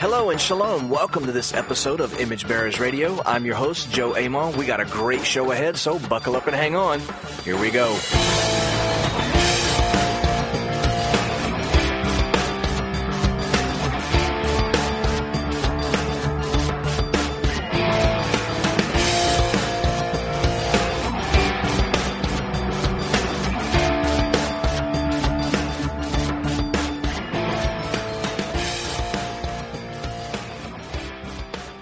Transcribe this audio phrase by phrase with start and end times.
[0.00, 0.88] Hello and shalom.
[0.88, 3.22] Welcome to this episode of Image Bearers Radio.
[3.24, 4.56] I'm your host, Joe Amon.
[4.56, 7.00] We got a great show ahead, so buckle up and hang on.
[7.44, 7.94] Here we go.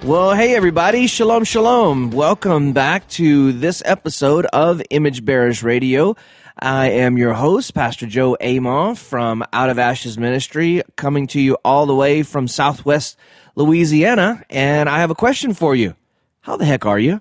[0.08, 2.12] Well, hey everybody, shalom, shalom.
[2.12, 6.16] Welcome back to this episode of Image Bearers Radio.
[6.58, 11.58] I am your host, Pastor Joe Amon from Out of Ashes Ministry, coming to you
[11.62, 13.18] all the way from Southwest
[13.54, 14.42] Louisiana.
[14.48, 15.94] And I have a question for you.
[16.40, 17.20] How the heck are you?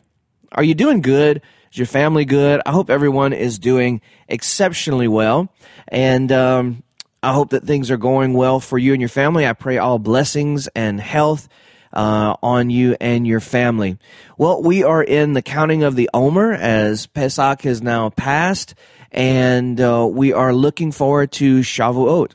[0.54, 1.42] Are you doing good?
[1.74, 2.62] Is your family good?
[2.66, 4.00] I hope everyone is doing
[4.30, 5.50] exceptionally well.
[5.90, 6.84] And, um,
[7.22, 9.46] I hope that things are going well for you and your family.
[9.46, 11.50] I pray all blessings and health
[11.94, 13.98] uh, on you and your family.
[14.38, 18.76] Well, we are in the counting of the Omer as Pesach has now passed,
[19.12, 22.34] and uh, we are looking forward to Shavuot.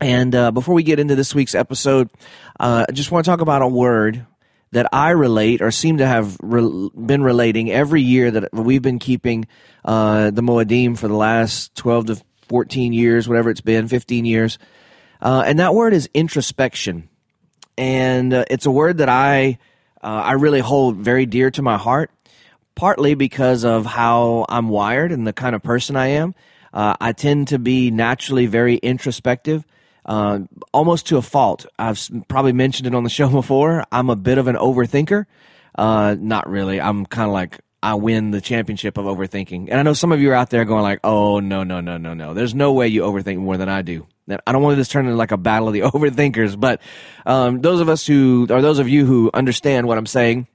[0.00, 2.08] And uh, before we get into this week's episode,
[2.58, 4.26] uh, I just want to talk about a word
[4.72, 8.98] that I relate or seem to have re- been relating every year that we've been
[8.98, 9.46] keeping
[9.84, 14.58] uh, the Moedim for the last 12 to 14 years, whatever it's been, 15 years.
[15.20, 17.09] Uh, and that word is introspection
[17.80, 19.58] and uh, it's a word that I
[20.02, 22.10] uh, I really hold very dear to my heart.
[22.74, 26.34] Partly because of how I'm wired and the kind of person I am.
[26.72, 29.66] Uh, I tend to be naturally very introspective,
[30.06, 30.40] uh,
[30.72, 31.66] almost to a fault.
[31.78, 33.84] I've probably mentioned it on the show before.
[33.90, 35.26] I'm a bit of an overthinker.
[35.74, 36.80] Uh, not really.
[36.80, 39.68] I'm kind of like I win the championship of overthinking.
[39.70, 41.96] And I know some of you are out there going like, "Oh no, no, no,
[41.96, 42.34] no, no!
[42.34, 44.06] There's no way you overthink more than I do."
[44.46, 46.80] I don't want this to turn into like a battle of the overthinkers, but
[47.26, 50.46] um, those of us who, or those of you who understand what I'm saying,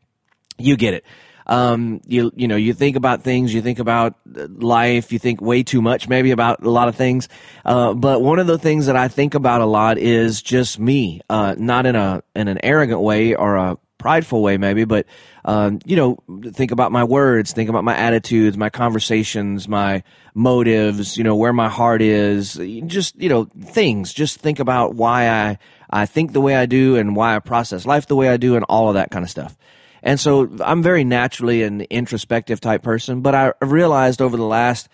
[0.58, 1.06] you get it.
[1.47, 5.62] Um, you you know you think about things, you think about life, you think way
[5.62, 7.30] too much maybe about a lot of things.
[7.64, 11.22] Uh, but one of the things that I think about a lot is just me,
[11.30, 15.07] uh, not in a in an arrogant way or a prideful way maybe, but
[15.45, 16.19] um, you know,
[16.51, 20.03] think about my words, think about my attitudes, my conversations, my
[20.35, 22.53] motives, you know, where my heart is,
[22.85, 24.13] just, you know, things.
[24.13, 25.57] Just think about why I,
[25.89, 28.55] I think the way I do and why I process life the way I do
[28.55, 29.57] and all of that kind of stuff.
[30.03, 34.87] And so I'm very naturally an introspective type person, but I realized over the last,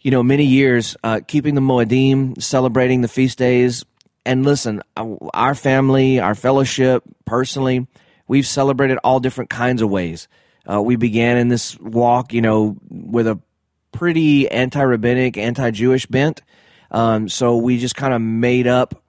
[0.00, 3.84] you know, many years, uh, keeping the Moedim, celebrating the feast days,
[4.24, 7.86] and listen, our family, our fellowship, personally,
[8.26, 10.28] we've celebrated all different kinds of ways.
[10.70, 13.38] Uh, we began in this walk, you know, with a
[13.90, 16.42] pretty anti-rabbinic, anti-Jewish bent.
[16.90, 19.02] Um, so we just kind of made up,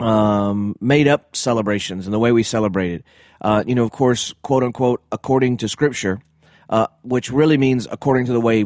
[0.00, 3.04] um, made up celebrations and the way we celebrated.
[3.40, 6.20] Uh, you know, of course, quote unquote, according to Scripture,
[6.70, 8.64] uh, which really means according to the way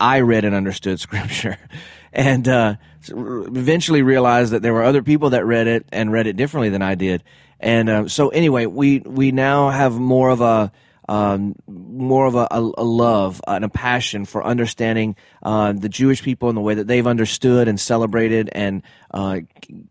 [0.00, 1.58] I read and understood Scripture,
[2.12, 2.76] and uh,
[3.08, 6.82] eventually realized that there were other people that read it and read it differently than
[6.82, 7.22] I did.
[7.60, 10.72] And uh, so anyway, we we now have more of a
[11.08, 16.48] um, more of a, a, love and a passion for understanding uh, the Jewish people
[16.48, 19.40] in the way that they've understood and celebrated and uh,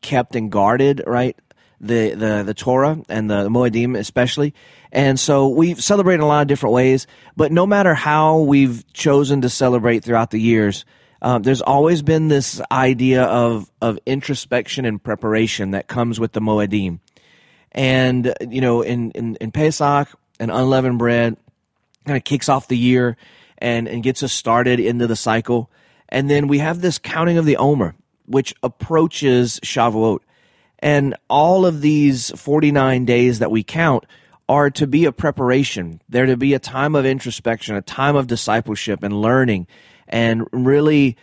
[0.02, 1.40] kept and guarded right
[1.80, 4.54] the the the Torah and the, the Moedim especially.
[4.92, 7.08] And so we've celebrated in a lot of different ways.
[7.36, 10.86] But no matter how we've chosen to celebrate throughout the years.
[11.22, 16.42] Um, there's always been this idea of, of introspection and preparation that comes with the
[16.42, 17.00] Moedim.
[17.76, 20.08] And, you know, in, in, in Pesach,
[20.40, 21.36] an unleavened bread
[22.06, 23.18] kind of kicks off the year
[23.58, 25.70] and, and gets us started into the cycle.
[26.08, 30.20] And then we have this counting of the Omer, which approaches Shavuot.
[30.80, 34.06] And all of these 49 days that we count
[34.48, 36.02] are to be a preparation.
[36.08, 39.68] They're to be a time of introspection, a time of discipleship and learning
[40.08, 41.18] and really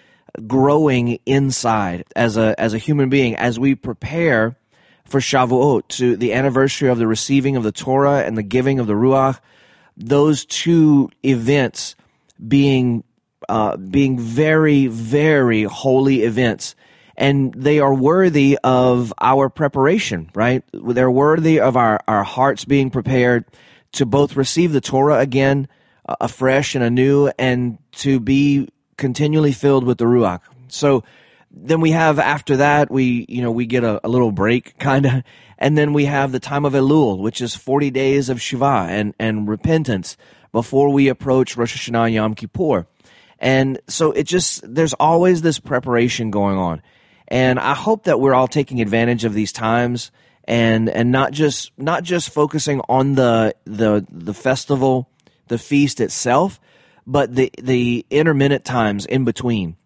[0.47, 4.57] growing inside as a, as a human being as we prepare
[5.05, 8.87] for Shavuot, to the anniversary of the receiving of the Torah and the giving of
[8.87, 9.41] the Ruach,
[9.97, 11.97] those two events
[12.47, 13.05] being
[13.49, 16.75] uh, being very, very holy events.
[17.17, 20.63] And they are worthy of our preparation, right?
[20.73, 23.45] They're worthy of our, our hearts being prepared
[23.93, 25.69] to both receive the Torah again,
[26.09, 30.41] uh, afresh and anew, and to be continually filled with the Ruach.
[30.69, 31.05] So
[31.55, 35.07] then we have after that we you know we get a, a little break kind
[35.07, 35.23] of
[35.59, 39.15] and then we have the time of elul which is 40 days of teshuvah and
[39.19, 40.17] and repentance
[40.53, 42.87] before we approach Rosh Hashanah and Yom Kippur.
[43.39, 46.83] And so it just, there's always this preparation going on.
[47.27, 50.13] And I hope that we're all taking advantage of these times
[50.45, 55.09] and, and not just, not just focusing on the, the, the festival,
[55.49, 56.61] the feast itself,
[57.07, 59.77] but the, the intermittent times in between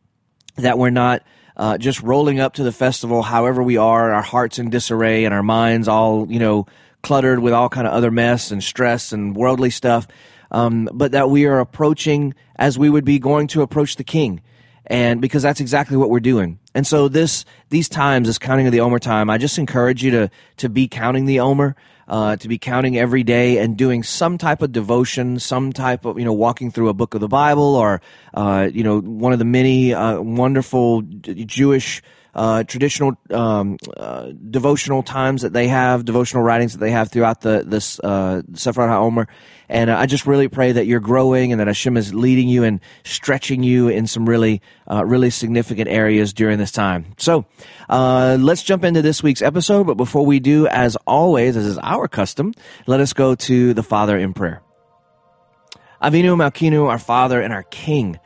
[0.57, 1.23] that we're not,
[1.56, 5.35] uh, just rolling up to the festival however we are, our hearts in disarray and
[5.35, 6.67] our minds all, you know,
[7.03, 10.08] cluttered with all kind of other mess and stress and worldly stuff
[10.50, 14.43] um, but that we are approaching as we would be going to approach the king.
[14.88, 16.61] And because that's exactly what we're doing.
[16.75, 20.12] And so this, these times, this counting of the Omer time, I just encourage you
[20.12, 21.75] to, to be counting the Omer,
[22.08, 26.19] uh, to be counting every day and doing some type of devotion, some type of,
[26.19, 28.00] you know, walking through a book of the Bible or,
[28.35, 32.03] uh, you know, one of the many, uh, wonderful Jewish,
[32.37, 37.41] uh, traditional um, uh, devotional times that they have, devotional writings that they have throughout
[37.41, 39.27] the this uh, HaOmer.
[39.71, 42.62] And uh, I just really pray that you're growing and that Hashem is leading you
[42.62, 47.06] and stretching you in some really, uh, really significant areas during this time.
[47.17, 47.47] So
[47.88, 49.87] uh, let's jump into this week's episode.
[49.87, 52.53] But before we do, as always, as is our custom,
[52.87, 54.62] let us go to the Father in prayer.
[56.03, 58.21] Avinu Malkinu, our Father and our King.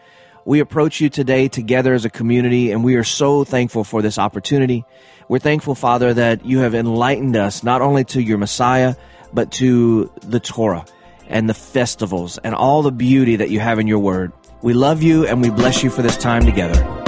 [0.50, 4.18] We approach you today together as a community, and we are so thankful for this
[4.18, 4.84] opportunity.
[5.28, 8.96] We're thankful, Father, that you have enlightened us not only to your Messiah,
[9.32, 10.84] but to the Torah
[11.28, 14.32] and the festivals and all the beauty that you have in your word.
[14.60, 16.99] We love you and we bless you for this time together.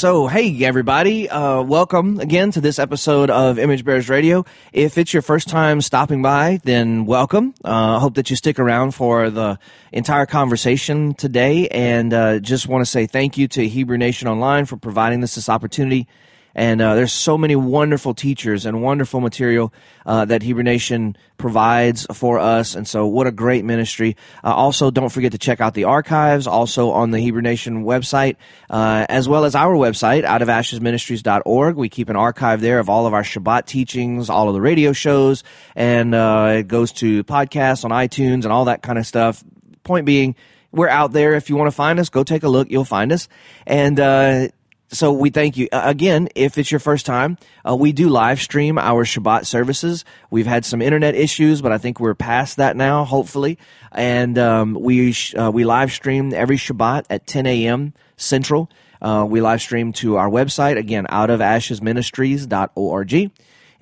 [0.00, 1.28] So, hey, everybody.
[1.28, 4.46] Uh, welcome again to this episode of Image Bearers Radio.
[4.72, 7.52] If it's your first time stopping by, then welcome.
[7.62, 9.58] I uh, hope that you stick around for the
[9.92, 11.68] entire conversation today.
[11.68, 15.34] And uh, just want to say thank you to Hebrew Nation Online for providing us
[15.34, 16.08] this opportunity
[16.54, 19.72] and uh, there's so many wonderful teachers and wonderful material
[20.06, 22.74] uh, that Hebrew Nation provides for us.
[22.74, 24.16] And so, what a great ministry.
[24.44, 28.36] Uh, also, don't forget to check out the archives, also on the Hebrew Nation website,
[28.68, 31.76] uh, as well as our website, out of outofashesministries.org.
[31.76, 34.92] We keep an archive there of all of our Shabbat teachings, all of the radio
[34.92, 35.44] shows,
[35.74, 39.42] and uh, it goes to podcasts on iTunes and all that kind of stuff.
[39.82, 40.36] Point being,
[40.72, 41.34] we're out there.
[41.34, 42.70] If you want to find us, go take a look.
[42.70, 43.28] You'll find us.
[43.66, 44.48] And, uh,
[44.92, 46.28] so we thank you uh, again.
[46.34, 47.38] If it's your first time,
[47.68, 50.04] uh, we do live stream our Shabbat services.
[50.30, 53.56] We've had some internet issues, but I think we're past that now, hopefully.
[53.92, 57.94] And um, we uh, we live stream every Shabbat at 10 a.m.
[58.16, 58.68] Central.
[59.00, 63.30] Uh, we live stream to our website again, outofashesministries.org.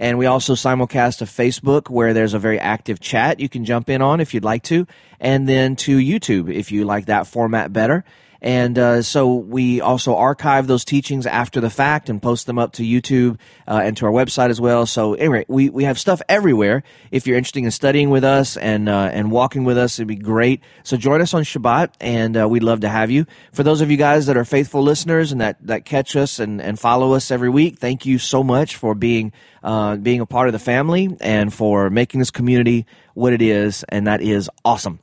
[0.01, 3.91] And we also simulcast to Facebook where there's a very active chat you can jump
[3.91, 4.87] in on if you'd like to.
[5.19, 8.05] And then to YouTube if you like that format better.
[8.41, 12.73] And uh, so we also archive those teachings after the fact and post them up
[12.75, 14.87] to YouTube uh, and to our website as well.
[14.87, 16.85] So anyway, we, we have stuff everywhere.
[17.11, 20.15] If you're interested in studying with us and uh, and walking with us, it'd be
[20.15, 20.63] great.
[20.85, 23.27] So join us on Shabbat, and uh, we'd love to have you.
[23.53, 26.61] For those of you guys that are faithful listeners and that, that catch us and,
[26.61, 29.33] and follow us every week, thank you so much for being
[29.65, 33.85] uh, being a part of the family and for making this community what it is,
[33.89, 35.01] and that is awesome.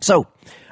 [0.00, 0.26] So.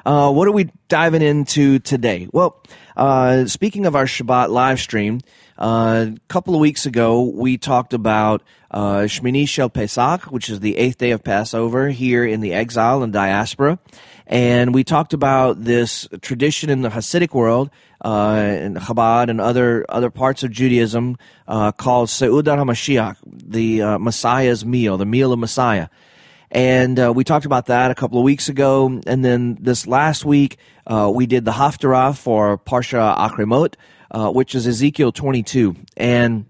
[0.05, 2.27] Uh, what are we diving into today?
[2.33, 2.61] Well,
[2.97, 5.21] uh, speaking of our Shabbat live stream,
[5.57, 10.59] uh, a couple of weeks ago we talked about uh, Shmini Shel Pesach, which is
[10.59, 13.79] the eighth day of Passover here in the exile and diaspora,
[14.27, 17.69] and we talked about this tradition in the Hasidic world,
[18.01, 21.17] uh, in Chabad and other other parts of Judaism,
[21.47, 25.87] uh, called Seudat HaMashiach, the Messiah's meal, the meal of Messiah.
[26.53, 29.01] And uh, we talked about that a couple of weeks ago.
[29.07, 33.75] And then this last week, uh, we did the Haftarah for Parsha Acharei Mot,
[34.11, 35.75] uh, which is Ezekiel 22.
[35.97, 36.45] And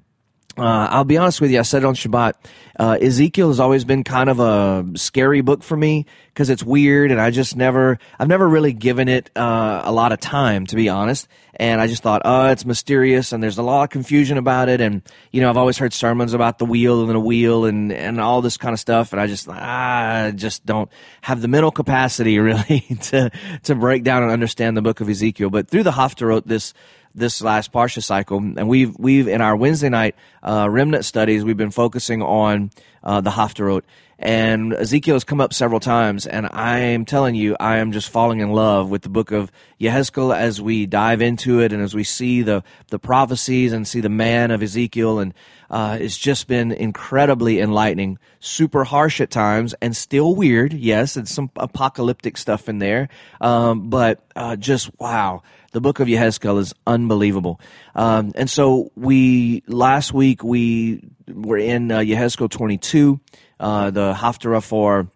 [0.58, 2.34] uh, I'll be honest with you, I said it on Shabbat.
[2.80, 7.12] Uh, Ezekiel has always been kind of a scary book for me because it's weird,
[7.12, 10.76] and I just never, I've never really given it uh, a lot of time, to
[10.76, 11.28] be honest.
[11.56, 14.82] And I just thought, oh, it's mysterious, and there's a lot of confusion about it.
[14.82, 18.20] And you know, I've always heard sermons about the wheel and the wheel and and
[18.20, 20.90] all this kind of stuff, and I just, ah, I just don't
[21.22, 23.32] have the mental capacity really to
[23.64, 25.50] to break down and understand the book of Ezekiel.
[25.50, 26.74] But through the Haftarot this
[27.16, 31.58] this last Parsha cycle, and we've we've in our Wednesday night uh, remnant studies, we've
[31.58, 32.72] been focusing on
[33.04, 33.84] uh, the Haftarot,
[34.20, 38.10] and Ezekiel has come up several times, and I am telling you, I am just
[38.10, 41.94] falling in love with the book of Yehezkel as we dive into it, and as
[41.94, 45.34] we see the the prophecies and see the man of Ezekiel, and
[45.74, 48.20] uh, it's just been incredibly enlightening.
[48.40, 50.72] Super harsh at times, and still weird.
[50.74, 53.10] Yes, and some apocalyptic stuff in there,
[53.42, 55.42] um, but uh, just wow
[55.74, 57.60] the book of Yehezkel is unbelievable.
[57.96, 63.20] Um, and so we, last week, we were in uh, Yehezkel 22,
[63.60, 65.10] uh, the Haftarah for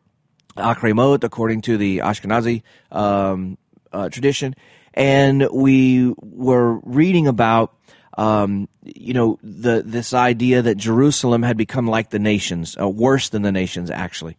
[0.58, 3.58] Acharei Mot, according to the Ashkenazi um,
[3.94, 4.56] uh, tradition.
[4.96, 7.76] And we were reading about
[8.18, 13.29] um, you know, the this idea that Jerusalem had become like the nations, uh, worse
[13.29, 14.38] than the nations, actually.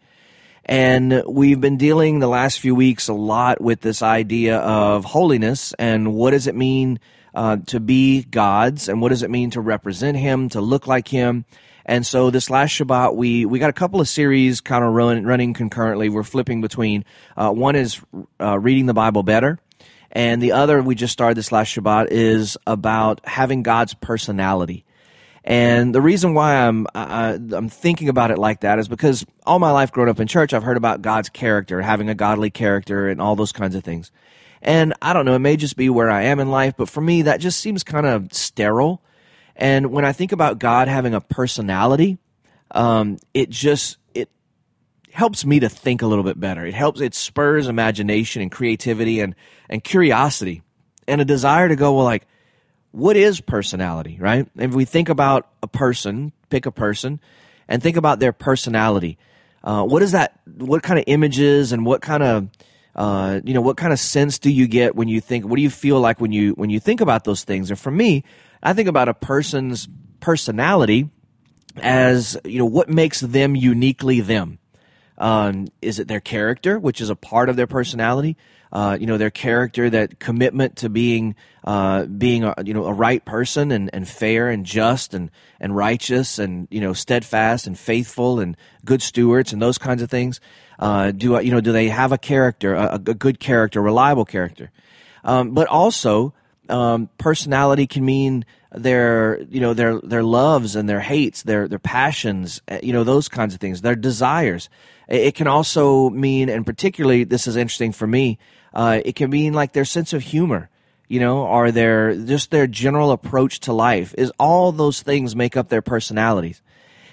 [0.64, 5.72] And we've been dealing the last few weeks a lot with this idea of holiness
[5.78, 7.00] and what does it mean
[7.34, 11.08] uh, to be God's and what does it mean to represent Him, to look like
[11.08, 11.46] Him.
[11.86, 15.24] And so this last Shabbat, we, we got a couple of series kind of run,
[15.24, 16.10] running concurrently.
[16.10, 17.98] We're flipping between, uh, one is
[18.38, 19.58] uh, reading the Bible better.
[20.10, 24.84] And the other we just started this last Shabbat is about having God's personality.
[25.44, 29.58] And the reason why I'm I, am thinking about it like that is because all
[29.58, 33.08] my life growing up in church, I've heard about God's character, having a godly character,
[33.08, 34.10] and all those kinds of things.
[34.60, 37.00] And I don't know, it may just be where I am in life, but for
[37.00, 39.00] me, that just seems kind of sterile.
[39.56, 42.18] And when I think about God having a personality,
[42.72, 43.98] um, it just
[45.18, 46.64] helps me to think a little bit better.
[46.64, 49.34] It helps it spurs imagination and creativity and
[49.68, 50.62] and curiosity
[51.08, 52.24] and a desire to go well like
[52.92, 54.46] what is personality, right?
[54.54, 57.20] If we think about a person, pick a person,
[57.66, 59.18] and think about their personality.
[59.64, 60.38] Uh, what is that?
[60.46, 62.48] What kind of images and what kind of
[62.94, 65.44] uh, you know what kind of sense do you get when you think?
[65.44, 67.70] What do you feel like when you when you think about those things?
[67.70, 68.22] And for me,
[68.62, 69.88] I think about a person's
[70.20, 71.10] personality
[71.82, 74.60] as you know what makes them uniquely them.
[75.18, 78.36] Um, is it their character, which is a part of their personality?
[78.72, 81.34] uh, you know, their character, that commitment to being,
[81.64, 85.74] uh, being, a, you know, a right person and, and fair and just and, and
[85.74, 90.40] righteous and, you know, steadfast and faithful and good stewards and those kinds of things.
[90.78, 94.70] Uh, do, you know, do they have a character, a, a good character, reliable character?
[95.24, 96.34] Um, but also,
[96.68, 101.78] um, personality can mean their you know their their loves and their hates their their
[101.78, 104.68] passions eh, you know those kinds of things their desires
[105.08, 108.38] it can also mean and particularly this is interesting for me
[108.72, 110.68] uh, it can mean like their sense of humor,
[111.08, 114.14] you know, or their just their general approach to life.
[114.16, 116.62] Is all those things make up their personalities.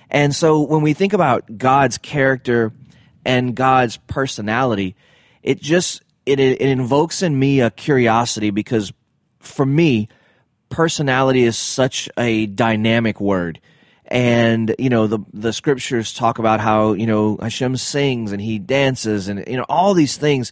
[0.10, 2.72] And so when we think about God's character
[3.25, 4.96] and God's personality,
[5.42, 8.92] it just it, it invokes in me a curiosity because
[9.40, 10.10] for me,
[10.70, 13.60] personality is such a dynamic word.
[14.08, 18.60] And you know the the scriptures talk about how you know Hashem sings and he
[18.60, 20.52] dances and you know all these things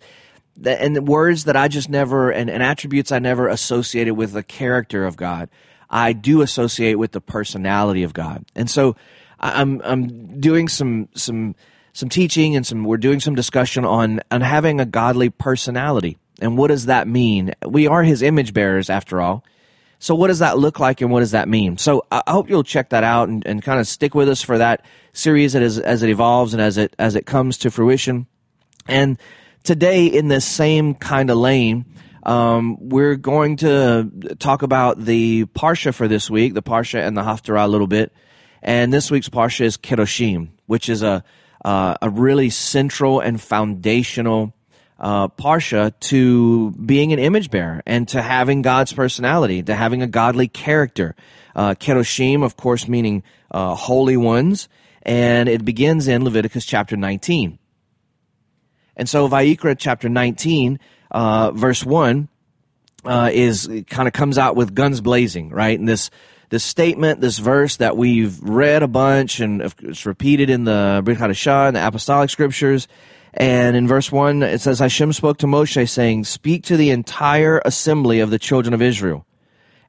[0.57, 4.43] that, and words that I just never and, and attributes I never associated with the
[4.43, 5.49] character of God,
[5.89, 8.45] I do associate with the personality of God.
[8.55, 8.95] And so
[9.39, 11.55] I'm I'm doing some some
[11.93, 16.17] some teaching and some we're doing some discussion on on having a godly personality.
[16.41, 17.53] And what does that mean?
[17.65, 19.43] We are his image bearers after all.
[20.03, 21.77] So what does that look like and what does that mean?
[21.77, 24.57] So I hope you'll check that out and, and kind of stick with us for
[24.57, 24.83] that
[25.13, 28.27] series as, as it evolves and as it as it comes to fruition.
[28.85, 29.17] And
[29.63, 31.85] today, in this same kind of lane,
[32.23, 37.21] um, we're going to talk about the Parsha for this week, the Parsha and the
[37.21, 38.11] Haftarah a little bit.
[38.61, 41.23] And this week's Parsha is Kedoshim, which is a,
[41.63, 44.53] uh, a really central and foundational
[45.03, 50.07] uh, Parsha to being an image bearer and to having God's personality, to having a
[50.07, 51.13] godly character.
[51.53, 54.69] Uh, Kedoshim, of course, meaning uh, holy ones.
[55.01, 57.59] And it begins in Leviticus chapter 19.
[58.95, 60.79] And so Vayikra chapter 19,
[61.11, 62.29] uh, verse 1,
[63.03, 65.77] uh, is kind of comes out with guns blazing, right?
[65.77, 66.11] And this,
[66.47, 71.17] this statement, this verse that we've read a bunch and it's repeated in the Brit
[71.17, 72.87] Hadashah and the apostolic scriptures.
[73.33, 77.61] And in verse 1, it says, Hashem spoke to Moshe saying, speak to the entire
[77.65, 79.25] assembly of the children of Israel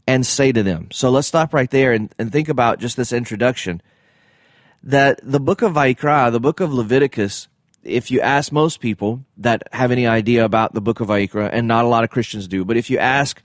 [0.06, 0.88] and say to them.
[0.92, 3.82] So let's stop right there and, and think about just this introduction
[4.82, 7.48] that the book of Vayikra, the book of Leviticus,
[7.82, 11.66] if you ask most people that have any idea about the book of Vayikra, and
[11.66, 13.42] not a lot of Christians do, but if you ask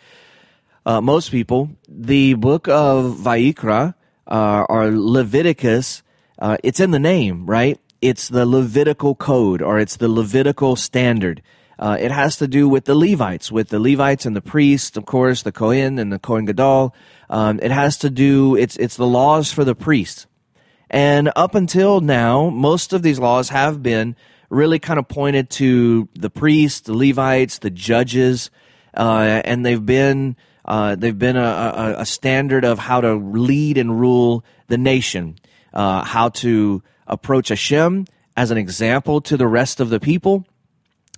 [0.85, 3.95] uh, most people, the book of Vayikra
[4.27, 6.03] uh, or Leviticus,
[6.39, 7.79] uh, it's in the name, right?
[8.01, 11.41] It's the Levitical code or it's the Levitical standard.
[11.77, 15.05] Uh, it has to do with the Levites, with the Levites and the priests, of
[15.05, 16.93] course, the Kohen and the Kohen Gadol.
[17.29, 20.27] Um, it has to do, it's, it's the laws for the priests.
[20.89, 24.15] And up until now, most of these laws have been
[24.49, 28.49] really kind of pointed to the priests, the Levites, the judges,
[28.95, 33.77] uh, and they've been uh, they've been a, a, a, standard of how to lead
[33.77, 35.35] and rule the nation,
[35.73, 38.05] uh, how to approach Hashem
[38.37, 40.45] as an example to the rest of the people.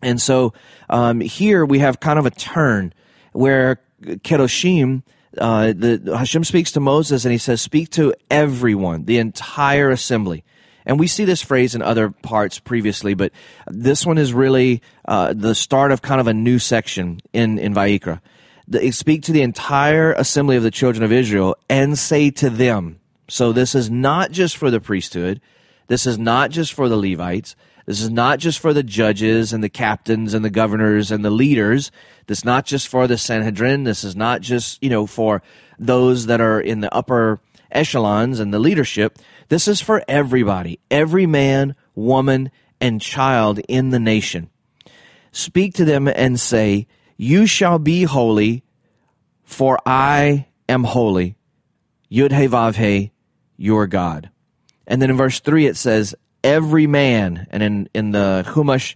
[0.02, 0.54] And so
[0.90, 2.94] um, here we have kind of a turn
[3.34, 5.04] where Kedoshim,
[5.38, 10.44] uh, the Hashem speaks to Moses and he says, "Speak to everyone, the entire assembly."
[10.86, 13.32] And we see this phrase in other parts previously, but
[13.68, 17.74] this one is really uh, the start of kind of a new section in in
[17.74, 18.20] Vayikra.
[18.68, 23.00] The, speak to the entire assembly of the children of Israel and say to them.
[23.28, 25.42] So this is not just for the priesthood.
[25.92, 27.54] This is not just for the Levites.
[27.86, 31.30] This is not just for the judges and the captains and the governors and the
[31.30, 31.92] leaders.
[32.28, 33.84] This is not just for the Sanhedrin.
[33.84, 35.42] This is not just, you know, for
[35.78, 37.42] those that are in the upper
[37.74, 39.20] echelons and the leadership.
[39.50, 44.50] This is for everybody, every man, woman, and child in the nation.
[45.34, 48.64] Speak to them and say, You shall be holy,
[49.44, 51.36] for I am holy.
[52.10, 53.12] Yud He Vav He,
[53.58, 54.31] your God.
[54.92, 58.96] And then in verse 3 it says, Every man, and in, in the Chumash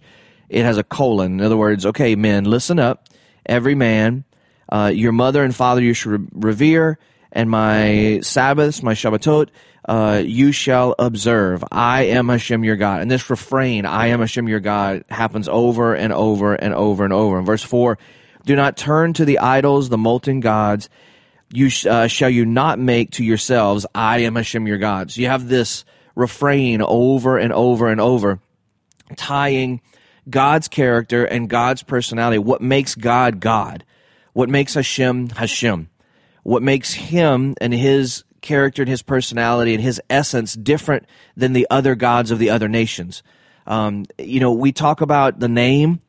[0.50, 1.40] it has a colon.
[1.40, 3.08] In other words, okay, men, listen up.
[3.46, 4.24] Every man,
[4.68, 6.98] uh, your mother and father you should revere,
[7.32, 9.48] and my Sabbaths, my Shabbatot,
[9.88, 11.64] uh, you shall observe.
[11.72, 13.00] I am Hashem your God.
[13.00, 17.12] And this refrain, I am Hashem your God, happens over and over and over and
[17.12, 17.38] over.
[17.38, 17.96] In verse 4,
[18.44, 20.90] do not turn to the idols, the molten gods.
[21.52, 25.10] You uh, shall you not make to yourselves, I am Hashem your God.
[25.12, 25.84] So you have this
[26.14, 28.40] refrain over and over and over,
[29.16, 29.80] tying
[30.28, 32.38] God's character and God's personality.
[32.38, 33.84] What makes God God?
[34.32, 35.88] What makes Hashem Hashem?
[36.42, 41.04] What makes him and his character and his personality and his essence different
[41.36, 43.22] than the other gods of the other nations.
[43.66, 46.00] Um, you know, we talk about the name,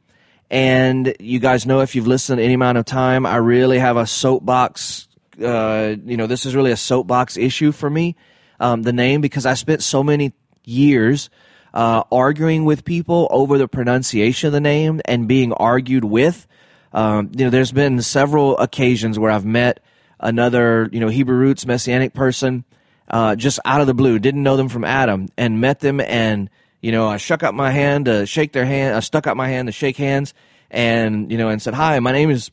[0.49, 4.05] and you guys know if you've listened any amount of time, I really have a
[4.05, 5.06] soapbox.
[5.41, 8.15] Uh, you know, this is really a soapbox issue for me,
[8.59, 11.29] um, the name, because I spent so many years
[11.73, 16.47] uh, arguing with people over the pronunciation of the name and being argued with.
[16.93, 19.79] Um, you know, there's been several occasions where I've met
[20.19, 22.63] another, you know, Hebrew roots Messianic person,
[23.09, 26.49] uh, just out of the blue, didn't know them from Adam, and met them, and
[26.81, 29.47] you know, I shook out my hand to shake their hand, I stuck out my
[29.47, 30.33] hand to shake hands,
[30.69, 32.51] and you know, and said, "Hi, my name is,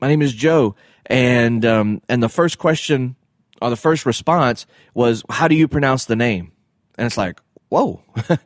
[0.00, 0.74] my name is Joe,"
[1.06, 3.16] and um, and the first question
[3.60, 6.52] or the first response was, "How do you pronounce the name?"
[6.96, 8.02] And it's like, whoa.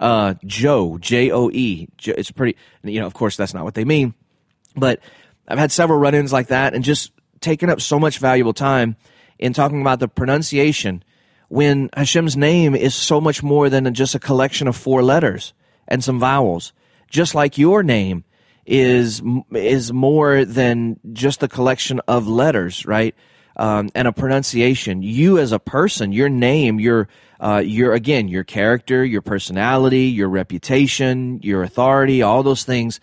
[0.00, 1.88] uh, Joe, J O E.
[2.04, 4.14] It's pretty, you know, of course, that's not what they mean.
[4.76, 5.00] But
[5.48, 8.96] I've had several run ins like that and just taken up so much valuable time
[9.38, 11.02] in talking about the pronunciation
[11.48, 15.52] when Hashem's name is so much more than just a collection of four letters
[15.88, 16.72] and some vowels.
[17.10, 18.24] Just like your name
[18.66, 23.14] is is more than just a collection of letters, right?
[23.56, 25.02] Um, and a pronunciation.
[25.02, 27.08] You as a person, your name, your
[27.40, 33.00] uh, your again, your character, your personality, your reputation, your authority, all those things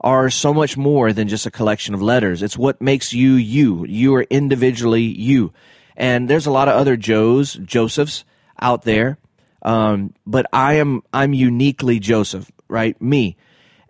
[0.00, 2.42] are so much more than just a collection of letters.
[2.42, 3.84] It's what makes you you.
[3.86, 5.52] You are individually you.
[5.96, 8.24] And there's a lot of other Joes, Josephs
[8.58, 9.18] out there.
[9.62, 13.00] Um, but I am, I'm uniquely Joseph, right?
[13.02, 13.36] Me.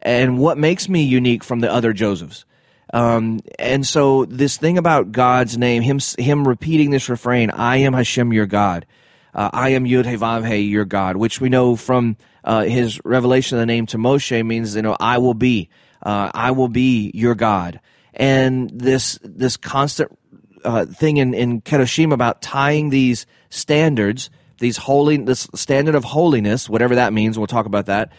[0.03, 2.45] And what makes me unique from the other Josephs?
[2.93, 7.93] Um, and so this thing about God's name, him, him repeating this refrain, I am
[7.93, 8.87] Hashem your God.
[9.33, 13.01] Uh, I am Yud He Vav He your God, which we know from uh, his
[13.05, 15.69] revelation of the name to Moshe means, you know, I will be
[16.03, 17.81] uh, I will be your God.
[18.15, 20.17] And this this constant
[20.65, 26.69] uh, thing in in Kedoshim about tying these standards, these holy this standard of holiness,
[26.69, 28.13] whatever that means, we'll talk about that.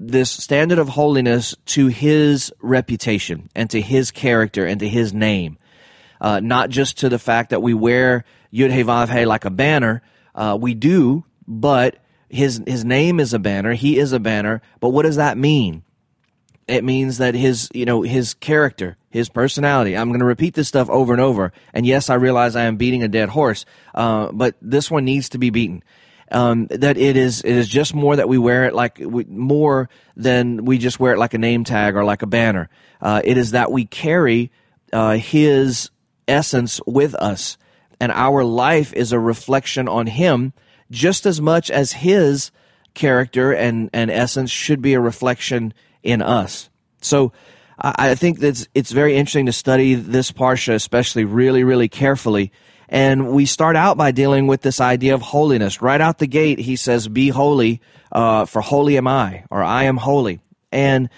[0.00, 5.58] This standard of holiness to His reputation and to His character and to His name,
[6.20, 9.50] uh, not just to the fact that we wear Yud He Vav He like a
[9.50, 10.02] banner.
[10.34, 11.96] Uh, we do, but
[12.28, 13.74] his his name is a banner.
[13.74, 14.62] He is a banner.
[14.80, 15.82] But what does that mean?
[16.68, 20.68] it means that his you know his character his personality i'm going to repeat this
[20.68, 24.30] stuff over and over and yes i realize i am beating a dead horse uh,
[24.32, 25.82] but this one needs to be beaten
[26.30, 29.88] um, that it is it is just more that we wear it like we, more
[30.16, 32.68] than we just wear it like a name tag or like a banner
[33.00, 34.50] uh, it is that we carry
[34.92, 35.90] uh, his
[36.26, 37.56] essence with us
[38.00, 40.52] and our life is a reflection on him
[40.90, 42.50] just as much as his
[42.94, 46.68] character and, and essence should be a reflection in us.
[47.00, 47.32] So
[47.80, 52.50] I think that it's very interesting to study this parsha, especially really, really carefully.
[52.88, 55.82] And we start out by dealing with this idea of holiness.
[55.82, 57.80] Right out the gate, he says, "Be holy,
[58.12, 60.40] uh, for holy am I," or "I am holy."
[60.72, 61.10] And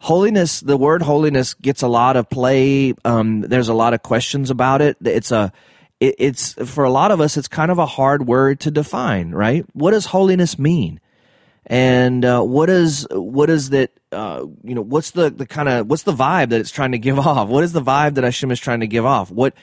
[0.00, 2.94] holiness, the word holiness gets a lot of play.
[3.04, 4.96] Um, there's a lot of questions about it.
[5.04, 5.52] It's a,
[6.00, 9.32] it, it's for a lot of us, it's kind of a hard word to define,
[9.32, 9.66] right?
[9.74, 11.00] What does holiness mean?
[11.66, 15.86] and uh, what is what is that uh, you know what's the the kind of
[15.86, 18.50] what's the vibe that it's trying to give off what is the vibe that Hashem
[18.50, 19.54] is trying to give off what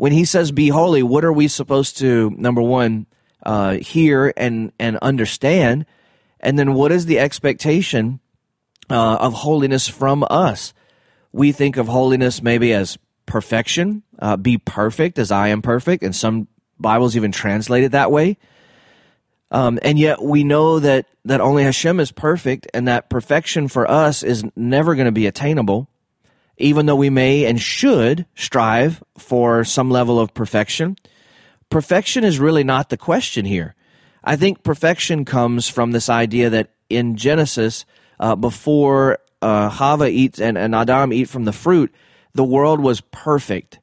[0.00, 3.04] when he says be holy what are we supposed to number one
[3.44, 5.84] uh, hear and and understand?
[6.40, 8.18] And then what is the expectation
[8.88, 10.72] uh, of holiness from us?
[11.32, 16.16] We think of holiness maybe as perfection uh, be perfect as I am perfect and
[16.16, 18.38] some Bibles even translate it that way.
[19.50, 23.90] Um, and yet we know that, that only Hashem is perfect and that perfection for
[23.90, 25.89] us is never going to be attainable,
[26.60, 30.96] even though we may and should strive for some level of perfection.
[31.70, 33.74] Perfection is really not the question here.
[34.22, 37.86] I think perfection comes from this idea that in Genesis,
[38.18, 41.94] uh, before uh, Hava eats and, and Adam eat from the fruit,
[42.34, 43.80] the world was perfect.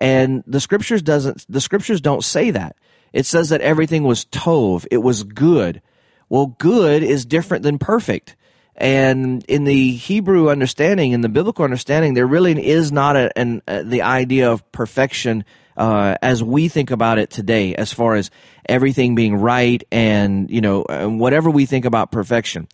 [0.00, 2.76] And the scriptures doesn't the scriptures don't say that.
[3.12, 4.86] It says that everything was tov.
[4.90, 5.80] It was good.
[6.28, 8.36] Well, good is different than perfect.
[8.76, 13.62] And in the Hebrew understanding, in the biblical understanding, there really is not a, an,
[13.66, 15.44] uh, the idea of perfection
[15.76, 18.30] uh, as we think about it today, as far as
[18.68, 22.68] everything being right and you know whatever we think about perfection.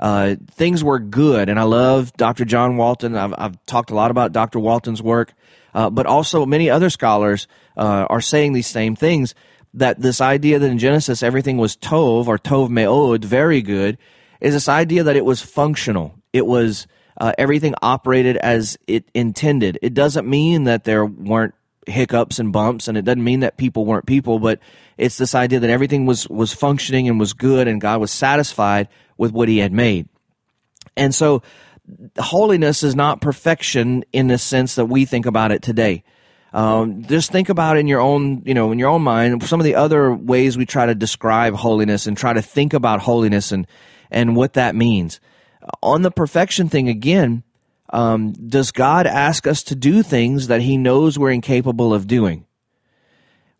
[0.00, 2.44] Uh, things were good, and I love Dr.
[2.44, 3.16] John Walton.
[3.16, 4.60] I've, I've talked a lot about Dr.
[4.60, 5.32] Walton's work,
[5.74, 9.34] uh, but also many other scholars uh, are saying these same things
[9.74, 13.98] that this idea that in Genesis everything was tov or tov meod, very good,
[14.40, 16.14] is this idea that it was functional.
[16.32, 16.86] It was
[17.18, 19.78] uh, everything operated as it intended.
[19.82, 21.54] It doesn't mean that there weren't
[21.86, 24.60] hiccups and bumps, and it doesn't mean that people weren't people, but
[24.96, 28.88] it's this idea that everything was was functioning and was good, and God was satisfied
[29.16, 30.08] with what He had made.
[30.96, 31.42] And so,
[32.18, 36.04] holiness is not perfection in the sense that we think about it today.
[36.52, 39.64] Um, just think about in your own, you know, in your own mind, some of
[39.64, 43.66] the other ways we try to describe holiness and try to think about holiness and,
[44.10, 45.20] and what that means.
[45.82, 47.42] On the perfection thing again,
[47.90, 52.46] um, does God ask us to do things that He knows we're incapable of doing?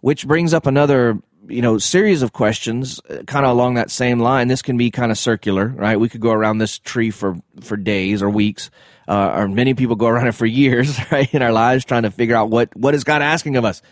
[0.01, 4.21] Which brings up another, you know, series of questions, uh, kind of along that same
[4.21, 4.49] line.
[4.49, 5.99] This can be kind of circular, right?
[5.99, 8.71] We could go around this tree for for days or weeks
[9.09, 12.11] uh, or many people go around it for years, right, in our lives, trying to
[12.11, 13.83] figure out what what is God asking of us,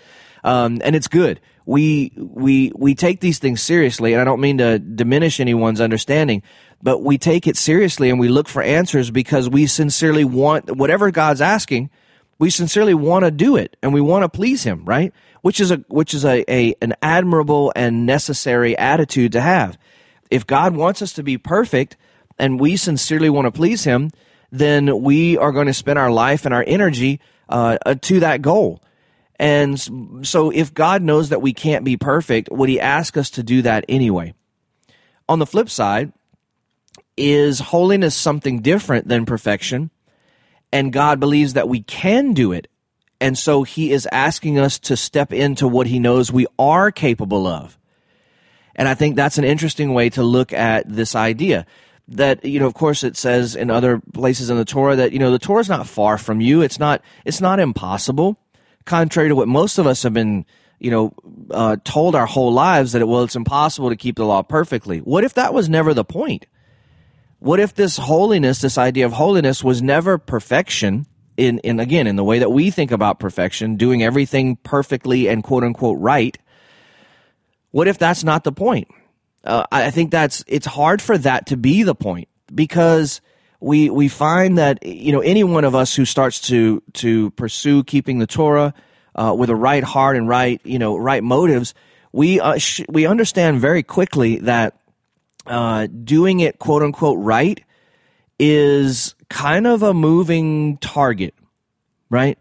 [0.45, 1.41] um, and it's good.
[1.67, 6.43] We we we take these things seriously, and I don't mean to diminish anyone's understanding,
[6.81, 11.11] but we take it seriously and we look for answers because we sincerely want whatever
[11.11, 11.91] God's asking.
[12.39, 15.13] We sincerely want to do it, and we want to please Him, right?
[15.43, 19.77] Which is a which is a, a an admirable and necessary attitude to have.
[20.31, 21.97] If God wants us to be perfect,
[22.39, 24.11] and we sincerely want to please Him,
[24.53, 28.43] then we are going to spend our life and our energy uh, uh, to that
[28.43, 28.81] goal.
[29.39, 33.43] And so, if God knows that we can't be perfect, would He ask us to
[33.43, 34.35] do that anyway?
[35.29, 36.13] On the flip side,
[37.17, 39.91] is holiness something different than perfection?
[40.73, 42.69] And God believes that we can do it.
[43.21, 47.47] And so He is asking us to step into what He knows we are capable
[47.47, 47.79] of.
[48.75, 51.67] And I think that's an interesting way to look at this idea
[52.09, 55.19] that you know of course it says in other places in the torah that you
[55.19, 58.39] know the torah is not far from you it's not it's not impossible
[58.87, 60.47] contrary to what most of us have been
[60.79, 61.13] you know
[61.51, 64.99] uh, told our whole lives that it, well it's impossible to keep the law perfectly.
[64.99, 66.47] What if that was never the point?
[67.39, 72.17] What if this holiness this idea of holiness was never perfection in in again in
[72.17, 76.39] the way that we think about perfection doing everything perfectly and quote unquote right?
[77.73, 78.89] What if that's not the point?
[79.45, 83.21] Uh, I think that's it's hard for that to be the point because
[83.61, 87.85] we we find that you know any one of us who starts to to pursue
[87.85, 88.75] keeping the Torah
[89.15, 91.75] uh, with a right heart and right you know right motives,
[92.13, 94.79] we uh, sh- we understand very quickly that
[95.47, 97.63] uh, doing it quote unquote right
[98.39, 101.35] is kind of a moving target,
[102.11, 102.39] right?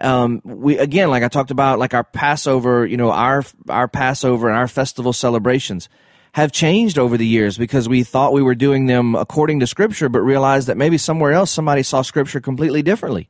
[0.00, 4.48] Um, we again, like I talked about, like our Passover, you know, our our Passover
[4.48, 5.88] and our festival celebrations
[6.34, 10.08] have changed over the years because we thought we were doing them according to Scripture,
[10.08, 13.28] but realized that maybe somewhere else somebody saw Scripture completely differently.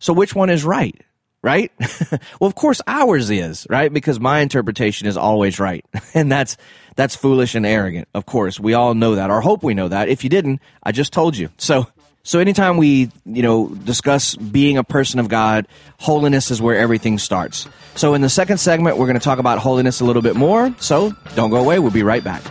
[0.00, 1.00] So which one is right?
[1.44, 1.70] Right?
[2.40, 3.92] well, of course ours is, right?
[3.92, 5.86] Because my interpretation is always right.
[6.14, 6.56] and that's,
[6.96, 8.08] that's foolish and arrogant.
[8.12, 10.08] Of course, we all know that or hope we know that.
[10.08, 11.48] If you didn't, I just told you.
[11.58, 11.86] So
[12.24, 15.66] So anytime we, you know, discuss being a person of God,
[15.98, 17.68] holiness is where everything starts.
[17.96, 20.74] So in the second segment, we're going to talk about holiness a little bit more.
[20.78, 21.78] So don't go away.
[21.80, 22.42] We'll be right back.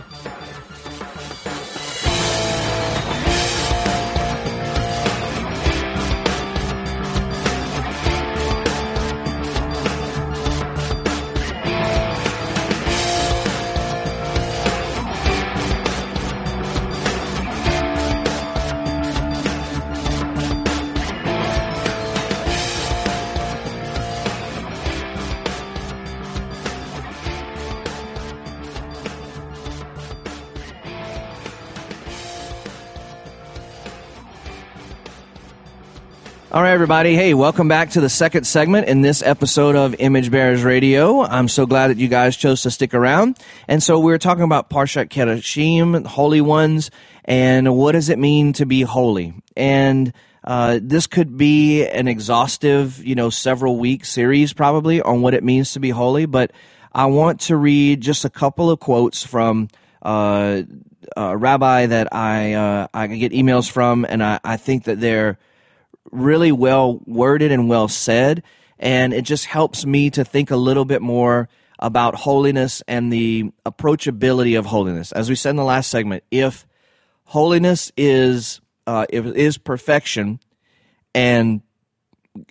[36.52, 37.14] All right, everybody.
[37.14, 41.22] Hey, welcome back to the second segment in this episode of Image Bearers Radio.
[41.22, 43.38] I'm so glad that you guys chose to stick around.
[43.68, 46.90] And so we're talking about Parshat Kedoshim, holy ones,
[47.24, 49.32] and what does it mean to be holy?
[49.56, 50.12] And
[50.44, 55.42] uh, this could be an exhaustive, you know, several week series probably on what it
[55.42, 56.26] means to be holy.
[56.26, 56.52] But
[56.92, 59.68] I want to read just a couple of quotes from
[60.02, 60.64] uh,
[61.16, 65.38] a rabbi that I uh, I get emails from, and I, I think that they're
[66.12, 68.42] really well worded and well said.
[68.78, 71.48] And it just helps me to think a little bit more
[71.78, 75.10] about holiness and the approachability of holiness.
[75.12, 76.66] As we said in the last segment, if
[77.24, 80.40] holiness is uh, if is perfection,
[81.14, 81.62] and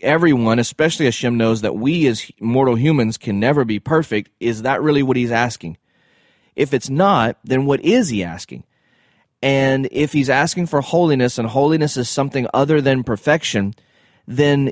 [0.01, 4.81] everyone, especially Hashem, knows that we as mortal humans can never be perfect, is that
[4.81, 5.77] really what he's asking?
[6.55, 8.65] If it's not, then what is he asking?
[9.41, 13.73] And if he's asking for holiness and holiness is something other than perfection,
[14.27, 14.71] then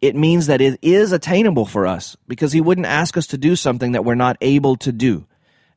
[0.00, 3.56] it means that it is attainable for us because he wouldn't ask us to do
[3.56, 5.26] something that we're not able to do.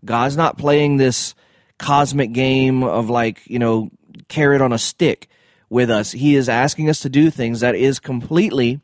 [0.03, 1.35] God's not playing this
[1.77, 3.89] cosmic game of like, you know,
[4.27, 5.27] carrot on a stick
[5.69, 6.11] with us.
[6.11, 8.81] He is asking us to do things that is completely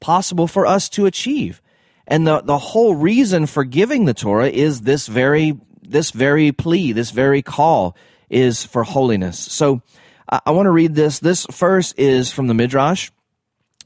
[0.00, 1.60] possible for us to achieve.
[2.06, 6.92] And the, the whole reason for giving the Torah is this very, this very plea,
[6.92, 7.96] this very call
[8.32, 9.38] is for holiness.
[9.38, 9.82] So
[10.28, 11.20] I, I want to read this.
[11.20, 13.10] This first is from the Midrash,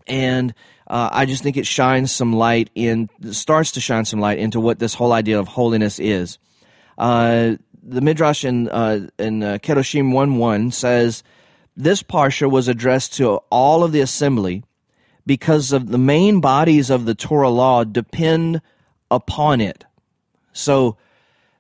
[0.07, 0.55] and
[0.87, 4.61] uh, I just think it shines some light in, starts to shine some light into
[4.61, 6.39] what this whole idea of holiness is.
[6.97, 11.23] Uh, the Midrash in, uh, in uh, Kedoshim 1 1 says,
[11.77, 14.63] This Parsha was addressed to all of the assembly
[15.27, 18.61] because of the main bodies of the Torah law depend
[19.11, 19.85] upon it.
[20.53, 20.97] So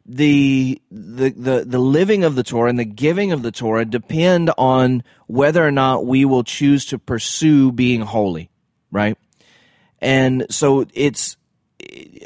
[0.08, 4.50] the, the the the living of the Torah and the giving of the Torah depend
[4.56, 8.48] on whether or not we will choose to pursue being holy,
[8.92, 9.18] right?
[10.00, 11.36] And so it's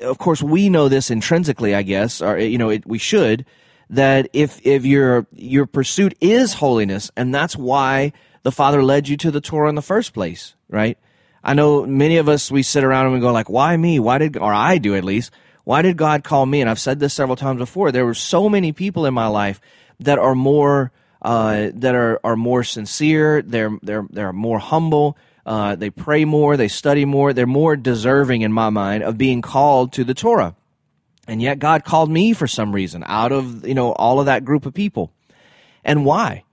[0.03, 3.47] of course we know this intrinsically, I guess, or you know, it, we should
[3.91, 8.13] that if if your your pursuit is holiness, and that's why
[8.43, 10.99] the Father led you to the Torah in the first place, right?
[11.43, 13.99] I know many of us we sit around and we go like, "Why me?
[13.99, 15.33] Why did?" Or I do at least
[15.65, 16.61] why did God call me?
[16.61, 17.93] And I've said this several times before.
[17.93, 19.61] There were so many people in my life
[20.01, 20.93] that are more
[21.23, 23.43] uh, that are, are more sincere.
[23.43, 25.17] They're they're they're more humble.
[25.45, 26.57] Uh, they pray more.
[26.57, 27.33] They study more.
[27.33, 30.55] They're more deserving, in my mind, of being called to the Torah.
[31.27, 34.45] And yet, God called me for some reason out of you know all of that
[34.45, 35.13] group of people.
[35.85, 36.45] And why?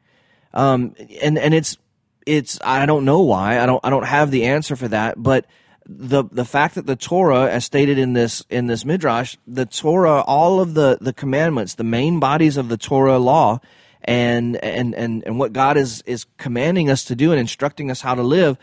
[0.54, 1.78] Um, and and it's
[2.26, 3.60] it's I don't know why.
[3.60, 5.46] I don't I don't have the answer for that, but
[5.90, 10.22] the the fact that the Torah, as stated in this in this midrash, the Torah,
[10.22, 13.60] all of the the commandments, the main bodies of the Torah law,
[14.04, 18.02] and and and and what God is is commanding us to do and instructing us
[18.02, 18.58] how to live,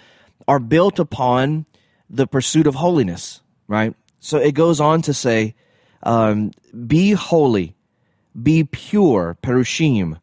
[0.46, 1.64] are built upon
[2.10, 3.40] the pursuit of holiness.
[3.66, 3.94] Right.
[4.20, 5.54] So it goes on to say,
[6.02, 6.50] um,
[6.86, 7.74] "Be holy,
[8.40, 10.20] be pure, perushim,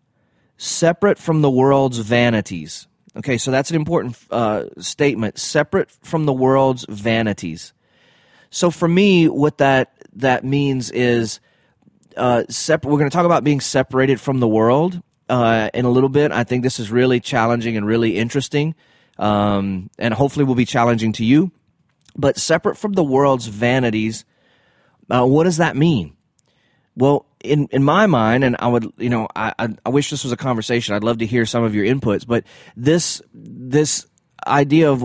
[0.57, 6.33] separate from the world's vanities." Okay, so that's an important uh, statement, separate from the
[6.33, 7.73] world's vanities.
[8.49, 11.39] So for me, what that that means is
[12.17, 16.09] uh, We're going to talk about being separated from the world uh, in a little
[16.09, 16.31] bit.
[16.31, 18.75] I think this is really challenging and really interesting,
[19.17, 21.51] um, and hopefully will be challenging to you.
[22.15, 24.25] But separate from the world's vanities,
[25.09, 26.15] uh, what does that mean?
[26.95, 29.53] Well, in in my mind, and I would, you know, I,
[29.85, 30.95] I, wish this was a conversation.
[30.95, 32.43] I'd love to hear some of your inputs, but
[32.75, 34.07] this this
[34.45, 35.03] idea of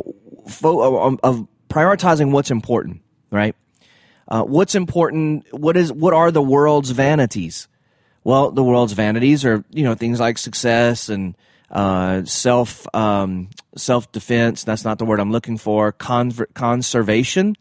[0.62, 3.54] of, of prioritizing what's important, right?
[4.28, 5.46] Uh, what's important?
[5.52, 7.68] What is what are the world's vanities?
[8.24, 11.36] Well, the world's vanities are you know things like success and
[11.70, 14.64] uh, self um, self defense.
[14.64, 15.92] That's not the word I'm looking for.
[15.92, 17.56] Conver- conservation,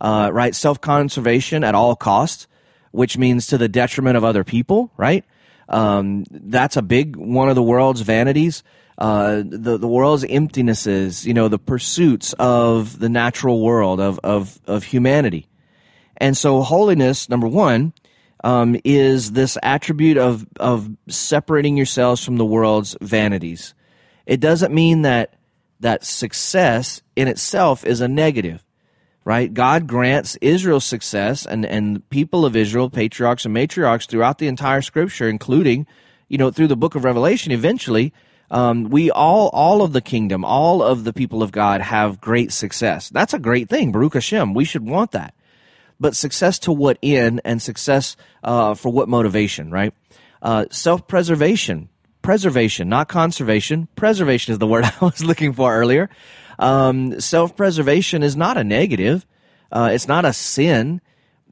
[0.00, 0.54] uh, right?
[0.54, 2.46] Self conservation at all costs
[2.96, 5.24] which means to the detriment of other people, right?
[5.68, 8.62] Um, that's a big one of the world's vanities.
[8.98, 14.58] uh, the the world's emptinesses, you know, the pursuits of the natural world of of
[14.66, 15.46] of humanity,
[16.16, 17.92] and so holiness, number one,
[18.42, 23.74] um, is this attribute of of separating yourselves from the world's vanities.
[24.24, 25.34] It doesn't mean that
[25.80, 28.64] that success in itself is a negative,
[29.26, 29.52] right?
[29.52, 34.80] God grants Israel success and and people of Israel, patriarchs and matriarchs throughout the entire
[34.80, 35.86] Scripture, including,
[36.28, 38.14] you know, through the Book of Revelation, eventually
[38.50, 42.52] um, we all, all of the kingdom, all of the people of God have great
[42.52, 43.10] success.
[43.10, 43.92] That's a great thing.
[43.92, 44.54] Baruch Hashem.
[44.54, 45.34] We should want that.
[45.98, 49.92] But success to what end and success uh, for what motivation, right?
[50.42, 51.88] Uh, Self preservation,
[52.22, 53.88] preservation, not conservation.
[53.96, 56.10] Preservation is the word I was looking for earlier.
[56.58, 59.26] Um, Self preservation is not a negative.
[59.70, 61.00] Uh, it's not a sin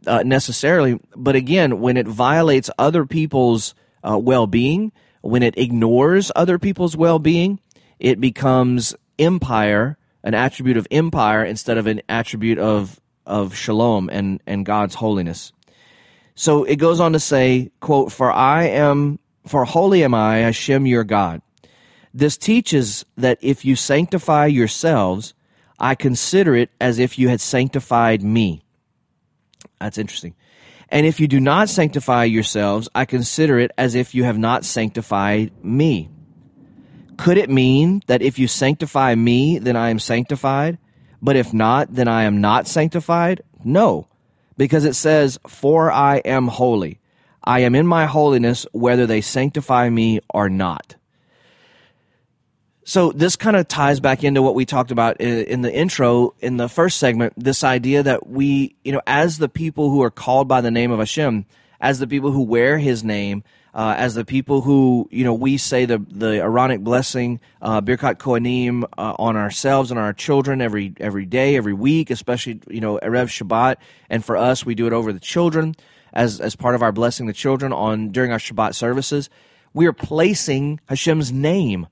[0.07, 1.01] uh, necessarily.
[1.17, 6.97] But again, when it violates other people's uh, well being, when it ignores other people's
[6.97, 7.61] well being,
[7.99, 14.43] it becomes empire, an attribute of empire instead of an attribute of, of shalom and,
[14.47, 15.53] and God's holiness.
[16.35, 20.87] So it goes on to say, quote, For I am, for holy am I, Hashem
[20.87, 21.43] your God.
[22.15, 25.35] This teaches that if you sanctify yourselves,
[25.81, 28.63] I consider it as if you had sanctified me.
[29.81, 30.37] That's interesting.
[30.89, 34.65] And if you do not sanctify yourselves, I consider it as if you have not
[34.65, 36.09] sanctified me.
[37.17, 40.79] Could it mean that if you sanctify me, then I am sanctified?
[41.21, 43.43] But if not, then I am not sanctified?
[43.65, 44.07] No,
[44.57, 47.01] because it says, For I am holy.
[47.43, 50.97] I am in my holiness, whether they sanctify me or not.
[52.87, 56.59] So this kind of ties back into what we talked about in the intro in
[56.59, 57.33] the first segment.
[57.37, 60.91] This idea that we, you know, as the people who are called by the name
[60.91, 61.47] of Hashem,
[61.81, 63.43] as the people who wear His name,
[63.73, 68.17] uh, as the people who, you know, we say the the Aaronic blessing, uh, Birkat
[68.17, 72.99] Kohanim, uh, on ourselves and our children every every day, every week, especially you know
[73.03, 73.77] Erev Shabbat,
[74.11, 75.75] and for us, we do it over the children
[76.13, 79.31] as as part of our blessing the children on during our Shabbat services.
[79.73, 81.89] We are placing Hashem's name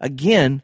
[0.00, 0.62] Again,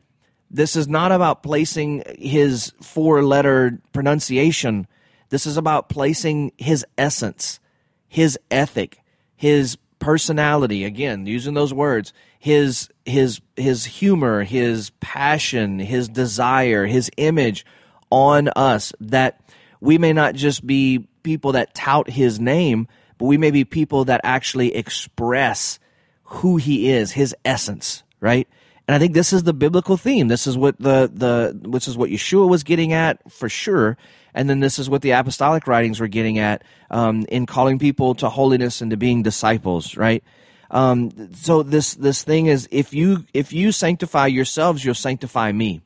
[0.50, 4.86] this is not about placing his four letter pronunciation.
[5.30, 7.58] This is about placing his essence,
[8.06, 9.00] his ethic,
[9.36, 17.10] his personality, again, using those words, his his his humor, his passion, his desire, his
[17.16, 17.64] image
[18.10, 19.40] on us that
[19.80, 22.86] we may not just be people that tout his name,
[23.18, 25.78] but we may be people that actually express
[26.22, 28.46] who he is, his essence, right?
[28.86, 30.28] And I think this is the biblical theme.
[30.28, 33.96] This is what the, the, which is what Yeshua was getting at for sure.
[34.34, 38.14] And then this is what the apostolic writings were getting at um, in calling people
[38.16, 40.22] to holiness and to being disciples, right?
[40.70, 45.82] Um, so this this thing is if you if you sanctify yourselves, you'll sanctify me.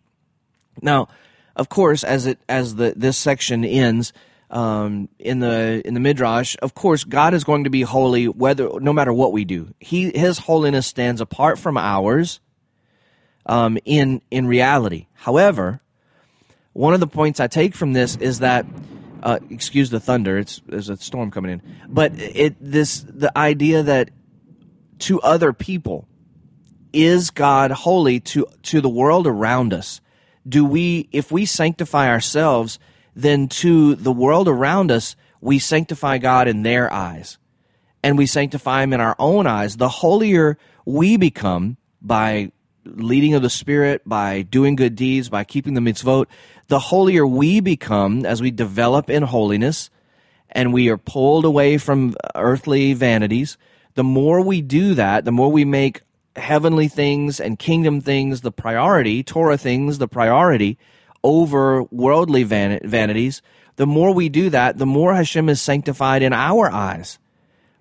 [0.80, 1.08] Now,
[1.56, 4.14] of course, as it as the this section ends
[4.50, 8.80] um, in the in the midrash, of course, God is going to be holy whether
[8.80, 9.74] no matter what we do.
[9.78, 12.40] He His holiness stands apart from ours
[13.48, 15.06] um, in in reality.
[15.14, 15.80] However,
[16.72, 18.66] one of the points I take from this is that
[19.22, 20.38] uh, excuse the thunder.
[20.38, 24.11] It's there's a storm coming in, but it this the idea that
[25.00, 26.06] to other people
[26.92, 30.00] is God holy to to the world around us.
[30.48, 32.78] Do we if we sanctify ourselves,
[33.14, 37.38] then to the world around us we sanctify God in their eyes,
[38.02, 39.76] and we sanctify Him in our own eyes.
[39.76, 42.52] The holier we become by
[42.94, 46.27] leading of the Spirit, by doing good deeds, by keeping the mitzvot,
[46.68, 49.90] the holier we become as we develop in holiness
[50.51, 53.59] and we are pulled away from earthly vanities,
[53.94, 56.03] the more we do that, the more we make
[56.37, 60.79] heavenly things and kingdom things the priority, Torah things the priority
[61.22, 63.42] over worldly van- vanities,
[63.77, 67.18] the more we do that, the more Hashem is sanctified in our eyes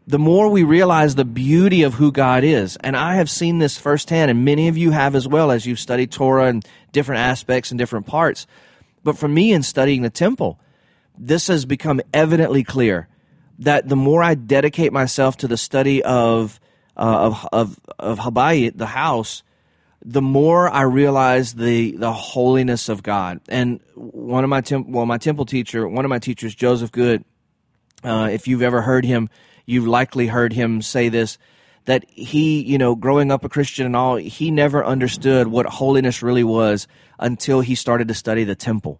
[0.07, 2.77] the more we realize the beauty of who God is.
[2.77, 5.81] And I have seen this firsthand, and many of you have as well as you've
[5.81, 8.47] studied Torah and different aspects and different parts.
[9.03, 10.59] But for me, in studying the temple,
[11.17, 13.09] this has become evidently clear
[13.59, 16.59] that the more I dedicate myself to the study of
[16.95, 19.43] uh, of of of Habayit, the house,
[20.03, 23.41] the more I realize the the holiness of God.
[23.49, 27.25] And one of my temp- well, my temple teacher, one of my teachers, Joseph Good.
[28.03, 29.27] Uh, if you've ever heard him
[29.67, 31.37] you've likely heard him say this
[31.85, 36.21] that he, you know, growing up a Christian and all, he never understood what holiness
[36.21, 36.85] really was
[37.17, 38.99] until he started to study the temple.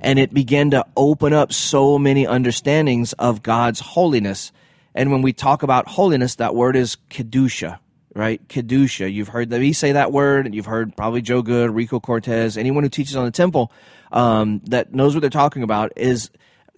[0.00, 4.52] And it began to open up so many understandings of God's holiness.
[4.94, 7.80] And when we talk about holiness, that word is kedusha,
[8.14, 8.46] right?
[8.46, 9.12] Kedusha.
[9.12, 12.84] You've heard me say that word, and you've heard probably Joe Good, Rico Cortez, anyone
[12.84, 13.72] who teaches on the temple
[14.12, 15.92] um, that knows what they're talking about.
[15.96, 16.30] Is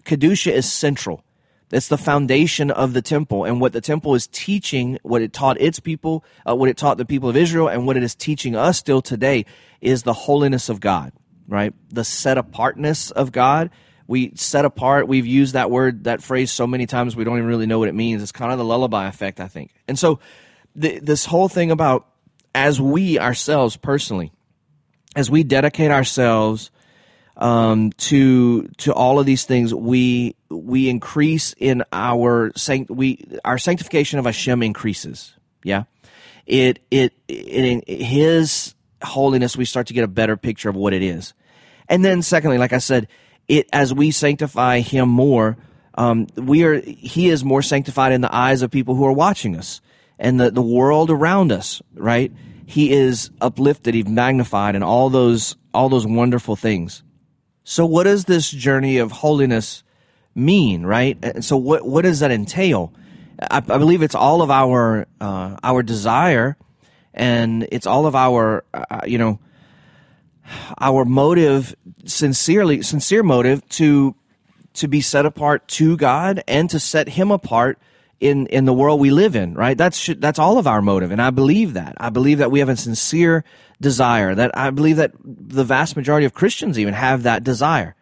[0.05, 1.23] Kedusha is central.
[1.71, 5.61] That's the foundation of the temple, and what the temple is teaching, what it taught
[5.61, 8.55] its people, uh, what it taught the people of Israel, and what it is teaching
[8.55, 9.47] us still today
[9.81, 11.13] is the holiness of God,
[11.49, 11.73] right?
[11.91, 13.71] The set apartness of God
[14.11, 15.07] we set apart.
[15.07, 17.89] We've used that word, that phrase so many times we don't even really know what
[17.89, 18.21] it means.
[18.23, 19.71] It's kind of the lullaby effect, I think.
[19.87, 20.19] And so
[20.75, 22.09] the, this whole thing about
[22.53, 24.33] as we ourselves personally,
[25.15, 26.73] as we dedicate ourselves
[27.41, 33.59] um, to to all of these things, we we increase in our sanct we our
[33.59, 35.35] sanctification of Hashem increases.
[35.65, 35.85] Yeah,
[36.47, 40.93] it it, it in His holiness we start to get a better picture of what
[40.93, 41.33] it is,
[41.89, 43.09] and then secondly, like I said,
[43.49, 45.57] it as we sanctify him more,
[45.95, 49.57] um, we are he is more sanctified in the eyes of people who are watching
[49.57, 49.81] us
[50.19, 52.31] and the, the world around us, right?
[52.67, 57.03] He is uplifted, he's magnified, and all those all those wonderful things.
[57.65, 59.83] So what does this journey of holiness
[60.35, 61.19] mean, right?
[61.23, 62.93] And so what what does that entail?
[63.41, 66.57] I, I believe it's all of our uh, our desire,
[67.15, 69.39] and it's all of our uh, you know
[70.81, 74.15] our motive sincerely sincere motive to
[74.75, 77.79] to be set apart to God and to set him apart
[78.21, 81.21] in in the world we live in right that's that's all of our motive and
[81.21, 83.45] i believe that i believe that we have a sincere
[83.81, 87.95] desire that i believe that the vast majority of christians even have that desire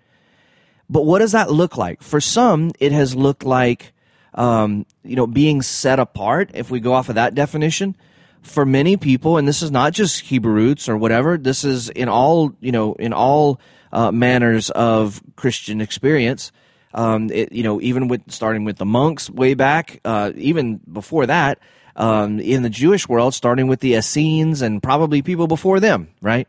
[0.90, 3.92] but what does that look like for some it has looked like
[4.34, 7.96] um, you know being set apart if we go off of that definition
[8.42, 11.36] for many people, and this is not just Hebrew roots or whatever.
[11.36, 13.60] This is in all you know in all
[13.92, 16.52] uh, manners of Christian experience.
[16.94, 21.26] Um, it, you know, even with starting with the monks way back, uh, even before
[21.26, 21.58] that,
[21.96, 26.48] um, in the Jewish world, starting with the Essenes and probably people before them, right,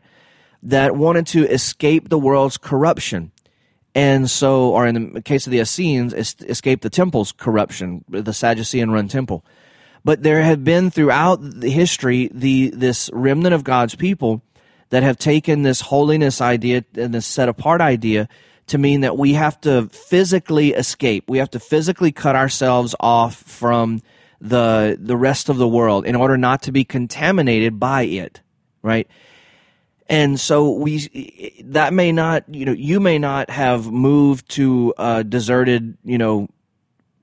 [0.62, 3.32] that wanted to escape the world's corruption.
[3.94, 8.92] And so, or in the case of the Essenes, escape the temple's corruption, the Sadducean
[8.92, 9.44] run temple.
[10.04, 14.42] But there have been throughout the history the this remnant of God's people
[14.90, 18.28] that have taken this holiness idea and this set apart idea
[18.70, 21.28] to mean that we have to physically escape.
[21.28, 24.02] We have to physically cut ourselves off from
[24.40, 28.40] the the rest of the world in order not to be contaminated by it,
[28.82, 29.06] right?
[30.08, 35.22] And so we that may not, you know, you may not have moved to a
[35.22, 36.48] deserted, you know,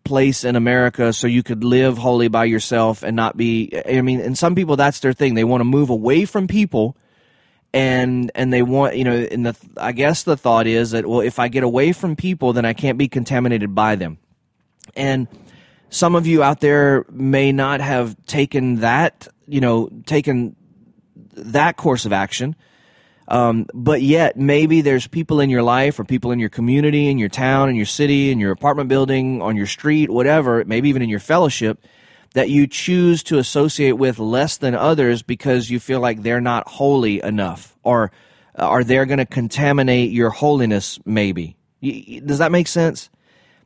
[0.03, 4.21] place in America so you could live holy by yourself and not be I mean
[4.21, 6.95] and some people that's their thing they want to move away from people
[7.77, 11.19] and and they want you know and the I guess the thought is that well
[11.21, 14.17] if I get away from people then I can't be contaminated by them.
[14.95, 15.27] And
[15.89, 20.55] some of you out there may not have taken that you know taken
[21.33, 22.55] that course of action.
[23.29, 27.17] Um, but yet, maybe there's people in your life or people in your community, in
[27.17, 31.01] your town, in your city, in your apartment building, on your street, whatever, maybe even
[31.01, 31.85] in your fellowship,
[32.33, 36.67] that you choose to associate with less than others because you feel like they're not
[36.67, 38.11] holy enough or
[38.55, 41.55] are they going to contaminate your holiness, maybe.
[41.81, 43.09] Does that make sense?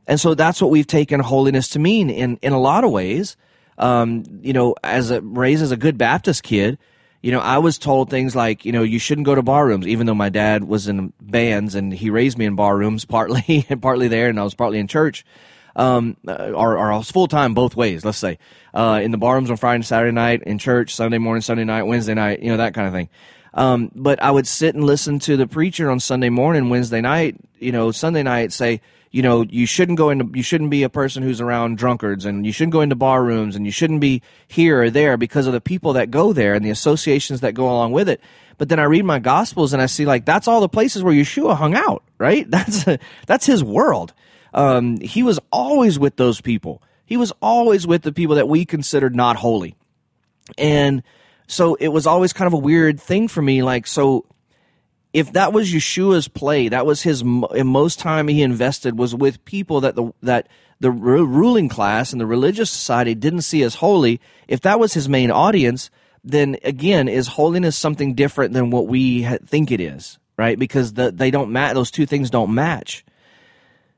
[0.06, 3.36] And so that's what we've taken holiness to mean in, in a lot of ways.
[3.78, 6.78] Um, you know, as a raised as a good Baptist kid,
[7.22, 9.86] you know, I was told things like, you know, you shouldn't go to bar rooms,
[9.86, 13.64] even though my dad was in bands and he raised me in bar rooms, partly
[13.70, 15.24] and partly there, and I was partly in church.
[15.74, 18.38] Um, uh, I was full time both ways, let's say,
[18.74, 21.84] uh, in the barrooms on Friday and Saturday night, in church, Sunday morning, Sunday night,
[21.84, 23.08] Wednesday night, you know, that kind of thing.
[23.54, 27.36] Um, but I would sit and listen to the preacher on Sunday morning, Wednesday night,
[27.58, 30.88] you know, Sunday night say, you know, you shouldn't go into, you shouldn't be a
[30.88, 34.22] person who's around drunkards and you shouldn't go into bar rooms and you shouldn't be
[34.48, 37.64] here or there because of the people that go there and the associations that go
[37.66, 38.22] along with it.
[38.56, 41.12] But then I read my gospels and I see like that's all the places where
[41.12, 42.50] Yeshua hung out, right?
[42.50, 42.86] That's
[43.26, 44.12] that's his world.
[44.54, 46.82] Um, he was always with those people.
[47.04, 49.74] He was always with the people that we considered not holy.
[50.58, 51.02] And
[51.46, 53.62] so it was always kind of a weird thing for me.
[53.62, 54.26] Like, so
[55.12, 59.82] if that was Yeshua's play, that was his most time he invested was with people
[59.82, 60.48] that the that
[60.80, 64.20] the ruling class and the religious society didn't see as holy.
[64.48, 65.90] If that was his main audience,
[66.24, 70.58] then again, is holiness something different than what we think it is, right?
[70.58, 73.04] Because the, they don't match; those two things don't match.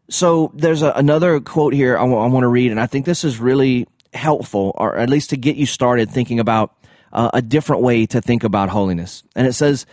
[0.09, 3.07] So there's a, another quote here I, w- I want to read, and I think
[3.07, 6.74] this is really helpful, or at least to get you started thinking about
[7.12, 9.22] uh, a different way to think about holiness.
[9.34, 9.86] And it says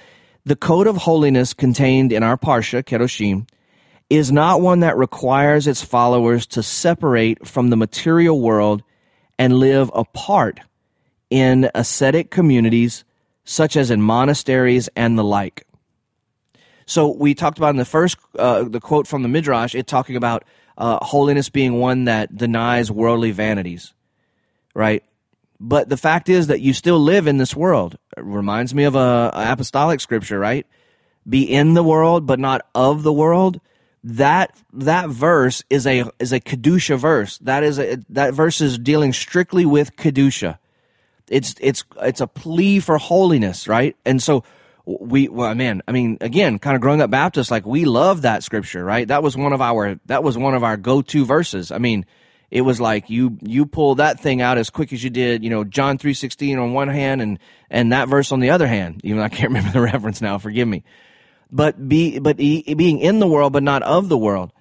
[0.46, 3.48] the code of holiness contained in our Parsha, Kedoshim,
[4.10, 8.84] is not one that requires its followers to separate from the material world
[9.40, 10.60] and live apart,
[11.30, 13.06] in ascetic communities
[13.46, 15.66] such as in monasteries and the like.
[16.92, 20.18] So we talked about in the first uh, the quote from the midrash, it talking
[20.18, 20.44] about
[20.78, 23.94] uh, holiness being one that denies worldly vanities,
[24.76, 25.02] right?
[25.58, 27.98] But the fact is that you still live in this world.
[28.18, 30.68] It reminds me of a, a apostolic scripture, right?
[31.28, 33.62] Be in the world, but not of the world.
[34.04, 37.38] That that verse is a is a kedusha verse.
[37.38, 40.58] That is a, that verse is dealing strictly with kedusha.
[41.30, 43.96] It's it's it's a plea for holiness, right?
[44.04, 44.44] And so
[44.86, 48.44] we well man i mean again kind of growing up baptist like we love that
[48.44, 49.08] scripture right?
[49.08, 51.72] That was one of our that was one of our go-to verses.
[51.72, 52.06] I mean
[52.50, 55.50] it was like you you pull that thing out as quick as you did you
[55.50, 59.02] know john 3.16 on one hand and and that verse on the other hand.
[59.04, 60.84] Even though i can't remember the reference now forgive me.
[61.52, 64.52] But be but being in the world but not of the world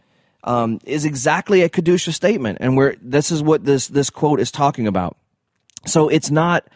[0.44, 2.58] um, is exactly a kedusha statement.
[2.60, 5.16] And where this is what this this quote is talking about.
[5.86, 6.66] So it's not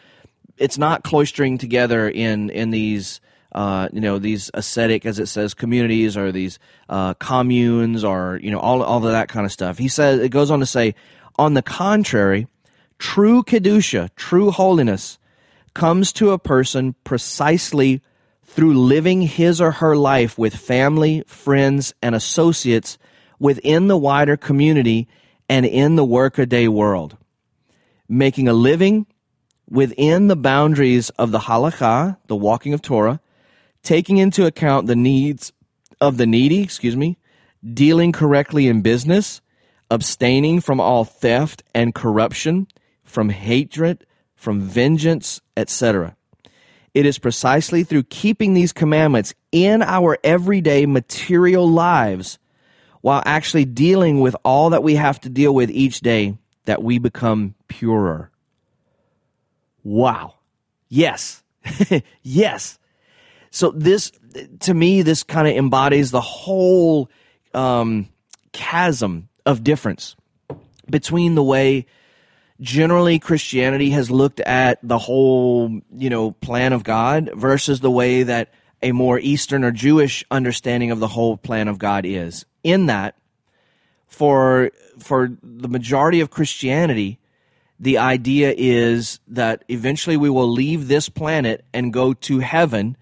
[0.57, 3.19] it's not cloistering together in in these
[3.55, 8.51] uh, you know these ascetic, as it says, communities or these uh, communes or you
[8.51, 9.77] know all all of that kind of stuff.
[9.77, 10.93] He says it goes on to say,
[11.37, 12.47] on the contrary,
[12.99, 15.17] true kedusha, true holiness,
[15.73, 18.01] comes to a person precisely
[18.43, 22.97] through living his or her life with family, friends, and associates
[23.39, 25.07] within the wider community
[25.47, 27.15] and in the workaday world,
[28.09, 29.05] making a living
[29.69, 33.21] within the boundaries of the halakha, the walking of Torah,
[33.85, 35.53] taking into account the needs
[36.01, 37.17] of the needy, excuse me,
[37.73, 39.41] dealing correctly in business,
[39.89, 42.67] abstaining from all theft and corruption,
[43.03, 44.05] from hatred,
[44.35, 46.15] from vengeance, etc.
[46.93, 52.39] It is precisely through keeping these commandments in our everyday material lives
[53.01, 56.97] while actually dealing with all that we have to deal with each day that we
[56.97, 58.31] become purer.
[59.83, 60.35] Wow.
[60.89, 61.43] Yes.
[62.23, 62.79] yes.
[63.55, 64.11] So this,
[64.59, 67.09] to me, this kind of embodies the whole
[67.53, 68.09] um,
[68.51, 70.17] chasm of difference
[70.89, 71.85] between the way
[72.59, 78.23] generally Christianity has looked at the whole, you know, plan of God versus the way
[78.23, 78.53] that
[78.83, 82.45] a more Eastern or Jewish understanding of the whole plan of God is.
[82.61, 83.15] In that,
[84.05, 87.19] for for the majority of Christianity,
[87.79, 92.97] the idea is that eventually we will leave this planet and go to heaven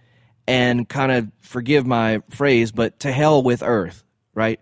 [0.48, 4.60] and kind of forgive my phrase, but to hell with earth, right?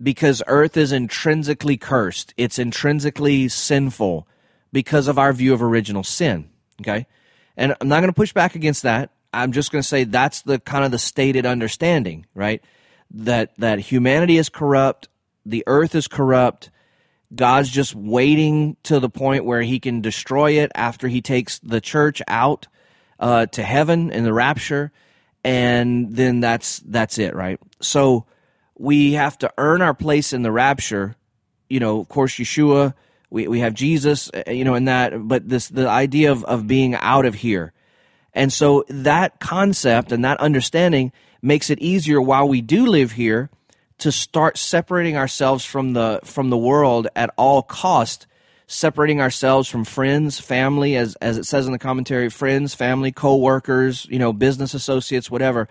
[0.00, 2.34] Because earth is intrinsically cursed.
[2.36, 4.28] It's intrinsically sinful
[4.72, 6.50] because of our view of original sin.
[6.80, 7.06] Okay.
[7.56, 9.10] And I'm not going to push back against that.
[9.32, 12.62] I'm just going to say that's the kind of the stated understanding, right?
[13.10, 15.08] That, that humanity is corrupt.
[15.44, 16.70] The earth is corrupt.
[17.34, 21.80] God's just waiting to the point where he can destroy it after he takes the
[21.80, 22.68] church out
[23.18, 24.92] uh, to heaven in the rapture
[25.44, 27.58] and then that's that's it, right?
[27.80, 28.26] So
[28.76, 31.16] we have to earn our place in the rapture.
[31.68, 32.94] You know, of course, Yeshua.
[33.30, 34.30] We we have Jesus.
[34.32, 37.72] Uh, you know, in that, but this the idea of of being out of here,
[38.32, 41.12] and so that concept and that understanding
[41.42, 43.50] makes it easier while we do live here
[43.98, 48.26] to start separating ourselves from the from the world at all cost
[48.68, 54.06] separating ourselves from friends, family, as as it says in the commentary, friends, family, co-workers,
[54.10, 55.68] you know, business associates, whatever.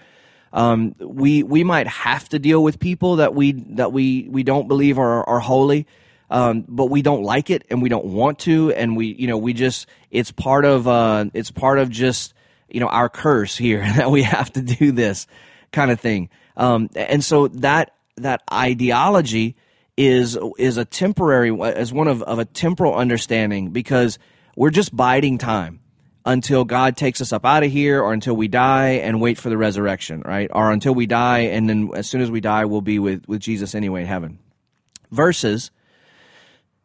[0.52, 4.68] Um, we we might have to deal with people that we that we we don't
[4.68, 5.86] believe are are holy,
[6.30, 9.38] um, but we don't like it and we don't want to, and we you know
[9.38, 12.34] we just it's part of uh, it's part of just
[12.68, 15.28] you know our curse here that we have to do this
[15.72, 19.56] kind of thing, um, and so that that ideology
[19.98, 24.20] is is a temporary as one of, of a temporal understanding because
[24.56, 25.80] we're just biding time
[26.26, 29.50] until God takes us up out of here or until we die and wait for
[29.50, 30.50] the resurrection, right?
[30.54, 33.42] Or until we die and then as soon as we die we'll be with, with
[33.42, 34.40] Jesus anyway in heaven.
[35.10, 35.72] Versus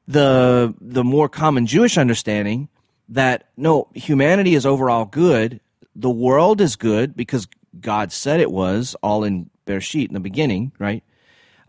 [0.09, 2.69] the the more common Jewish understanding
[3.09, 5.61] that no, humanity is overall good,
[5.95, 7.47] the world is good because
[7.79, 11.05] God said it was all in Bereshit in the beginning, right?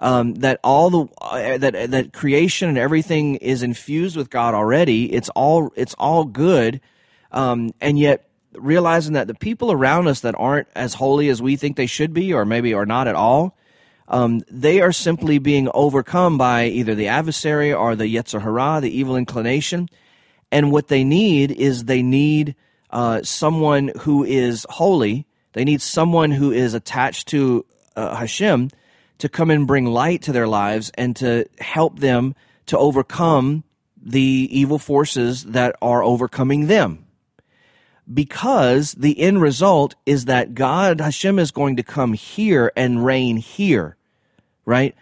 [0.04, 5.12] Um, that all the uh, that that creation and everything is infused with God already.
[5.12, 6.82] It's all it's all good,
[7.32, 11.56] um, and yet realizing that the people around us that aren't as holy as we
[11.56, 13.58] think they should be, or maybe are not at all,
[14.10, 18.96] um, they are simply being overcome by either the adversary or the Yetzer Hara, the
[18.96, 19.90] evil inclination.
[20.52, 22.56] And what they need is they need
[22.90, 25.26] uh, someone who is holy.
[25.54, 28.70] They need someone who is attached to uh, Hashem
[29.24, 33.64] to come and bring light to their lives and to help them to overcome
[34.02, 37.06] the evil forces that are overcoming them.
[38.12, 43.38] because the end result is that God, Hashem, is going to come here and reign
[43.38, 43.96] here,
[44.66, 44.96] right?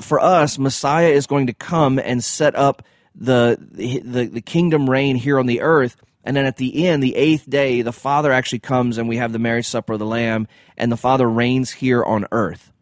[0.00, 2.82] For us, Messiah is going to come and set up
[3.14, 5.96] the, the, the kingdom reign here on the earth.
[6.22, 9.32] And then at the end, the eighth day, the Father actually comes and we have
[9.32, 10.46] the marriage supper of the Lamb,
[10.76, 12.72] and the Father reigns here on earth.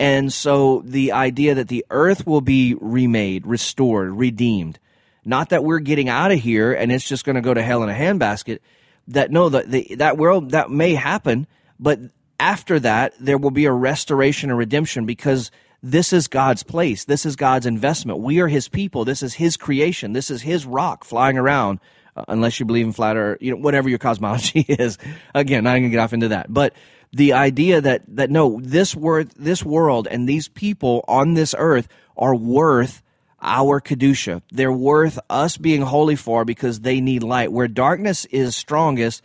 [0.00, 4.78] And so the idea that the earth will be remade, restored, redeemed,
[5.26, 7.82] not that we're getting out of here and it's just going to go to hell
[7.82, 8.60] in a handbasket.
[9.08, 11.46] That no, that that world that may happen,
[11.78, 11.98] but
[12.38, 15.50] after that there will be a restoration and redemption because
[15.82, 17.04] this is God's place.
[17.04, 18.20] This is God's investment.
[18.20, 19.04] We are His people.
[19.04, 20.14] This is His creation.
[20.14, 21.78] This is His rock flying around.
[22.16, 24.96] Uh, unless you believe in flat Earth, you know whatever your cosmology is.
[25.34, 26.74] Again, not going to get off into that, but
[27.12, 31.88] the idea that that no, this worth, this world, and these people on this earth
[32.16, 33.02] are worth
[33.42, 34.42] our kedusha.
[34.52, 37.52] They're worth us being holy for because they need light.
[37.52, 39.22] Where darkness is strongest,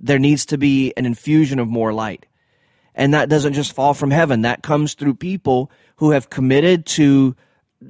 [0.00, 2.26] there needs to be an infusion of more light.
[2.94, 4.42] And that doesn't just fall from heaven.
[4.42, 7.36] That comes through people who have committed to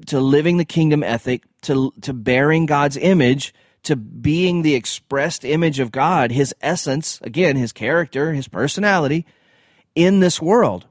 [0.07, 5.79] to living the kingdom ethic, to to bearing God's image, to being the expressed image
[5.79, 9.25] of God, his essence, again, his character, his personality
[9.95, 10.87] in this world.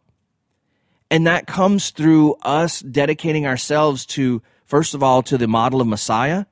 [1.09, 5.87] And that comes through us dedicating ourselves to first of all, to the model of
[5.87, 6.45] Messiah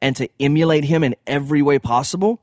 [0.00, 2.40] and to emulate him in every way possible.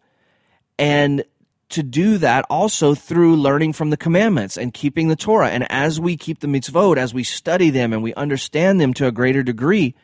[0.77, 1.23] And
[1.69, 5.49] to do that also through learning from the commandments and keeping the Torah.
[5.49, 9.07] And as we keep the mitzvot, as we study them and we understand them to
[9.07, 9.95] a greater degree,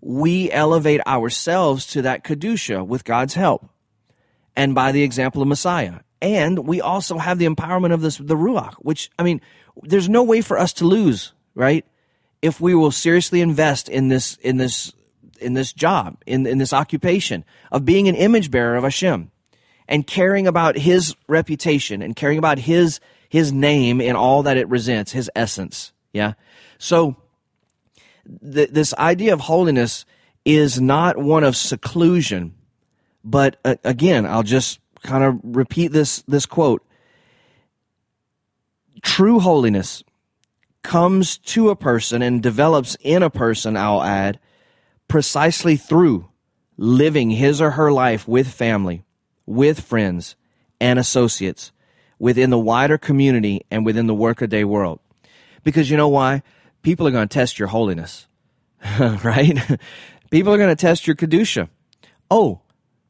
[0.00, 3.68] we elevate ourselves to that Kedusha with God's help
[4.56, 6.00] and by the example of Messiah.
[6.20, 9.40] And we also have the empowerment of this, the Ruach, which, I mean,
[9.82, 11.84] there's no way for us to lose, right?
[12.42, 14.92] if we will seriously invest in this in this
[15.40, 19.30] in this job in in this occupation of being an image bearer of Hashem
[19.88, 24.68] and caring about His reputation and caring about His His name and all that it
[24.68, 25.92] resents, His essence.
[26.12, 26.34] Yeah,
[26.78, 27.16] so
[28.40, 30.04] th- this idea of holiness
[30.44, 32.54] is not one of seclusion,
[33.22, 36.84] but uh, again, I'll just kind of repeat this this quote.
[39.02, 40.02] True holiness
[40.82, 44.38] comes to a person and develops in a person, I'll add,
[45.06, 46.28] precisely through
[46.76, 49.04] living his or her life with family,
[49.44, 50.36] with friends
[50.80, 51.72] and associates,
[52.18, 55.00] within the wider community and within the workaday world.
[55.64, 56.42] Because you know why?
[56.82, 58.26] People are going to test your holiness,
[58.98, 59.58] right?
[60.30, 61.68] People are going to test your Kedusha.
[62.30, 62.60] Oh,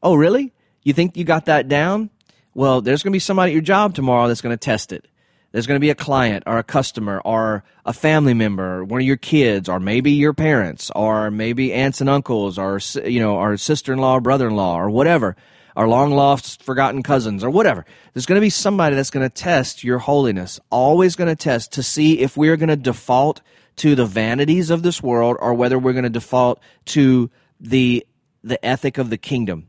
[0.03, 0.53] oh, really?
[0.89, 2.11] You think you got that down?
[2.55, 5.07] Well, there's going to be somebody at your job tomorrow that's going to test it
[5.53, 9.01] there's going to be a client or a customer or a family member, or one
[9.01, 13.39] of your kids, or maybe your parents, or maybe aunts and uncles, or you know,
[13.39, 15.37] our sister-in-law, brother-in-law, or whatever,
[15.75, 17.87] our long-lost, forgotten cousins, or whatever.
[18.13, 20.61] There's going to be somebody that's going to test your holiness.
[20.71, 23.41] Always going to test to see if we're going to default
[23.77, 28.07] to the vanities of this world, or whether we're going to default to the
[28.45, 29.68] the ethic of the kingdom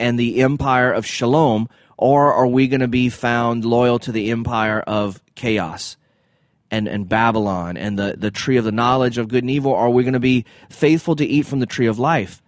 [0.00, 4.30] and the empire of shalom, or are we going to be found loyal to the
[4.30, 5.96] empire of chaos
[6.70, 9.74] and, and Babylon and the, the tree of the knowledge of good and evil?
[9.74, 12.42] Are we going to be faithful to eat from the tree of life?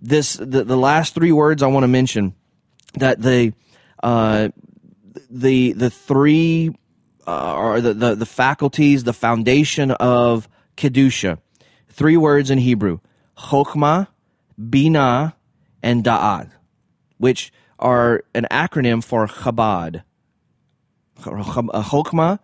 [0.00, 2.34] This the, the last three words I want to mention
[2.94, 3.52] that the
[4.00, 4.50] uh,
[5.28, 6.72] the the three
[7.26, 11.38] uh, the, the the faculties, the foundation of kedusha.
[11.88, 13.00] Three words in Hebrew:
[13.36, 14.06] chokmah,
[14.70, 15.34] bina,
[15.82, 16.50] and da'at,
[17.18, 20.02] which are an acronym for Chabad.
[21.20, 22.38] Chokmah,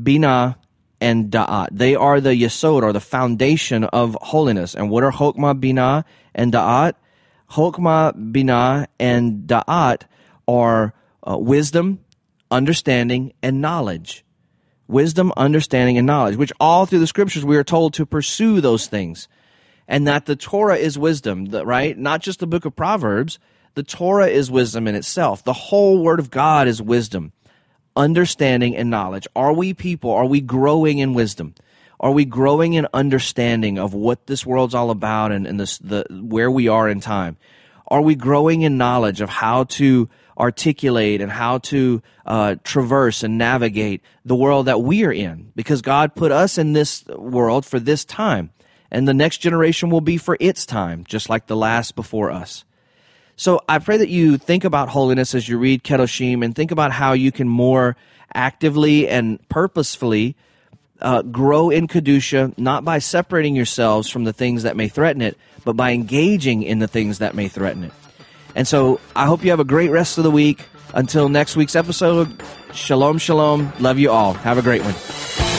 [0.00, 0.58] Bina,
[1.00, 1.68] and Da'at.
[1.72, 4.74] They are the yesod, or the foundation of holiness.
[4.74, 6.94] And what are Chokmah, Bina, and Da'at?
[7.50, 10.02] Chokmah, Bina, and Da'at
[10.48, 10.94] are
[11.28, 12.00] uh, wisdom,
[12.50, 14.24] understanding, and knowledge.
[14.86, 18.86] Wisdom, understanding, and knowledge, which all through the scriptures we are told to pursue those
[18.86, 19.28] things.
[19.86, 21.96] And that the Torah is wisdom, right?
[21.96, 23.38] Not just the book of Proverbs,
[23.74, 25.42] the Torah is wisdom in itself.
[25.44, 27.32] The whole Word of God is wisdom,
[27.96, 29.26] understanding, and knowledge.
[29.34, 30.10] Are we people?
[30.10, 31.54] Are we growing in wisdom?
[32.00, 36.04] Are we growing in understanding of what this world's all about and, and this, the,
[36.10, 37.36] where we are in time?
[37.88, 40.08] Are we growing in knowledge of how to
[40.38, 45.52] articulate and how to uh, traverse and navigate the world that we are in?
[45.54, 48.50] Because God put us in this world for this time,
[48.90, 52.64] and the next generation will be for its time, just like the last before us.
[53.36, 56.92] So I pray that you think about holiness as you read Kedoshim and think about
[56.92, 57.96] how you can more
[58.32, 60.36] actively and purposefully
[61.00, 65.36] uh, grow in Kedusha, not by separating yourselves from the things that may threaten it,
[65.64, 67.92] but by engaging in the things that may threaten it.
[68.54, 70.64] And so I hope you have a great rest of the week.
[70.94, 72.40] Until next week's episode,
[72.72, 73.72] shalom, shalom.
[73.80, 74.32] Love you all.
[74.32, 75.53] Have a great one.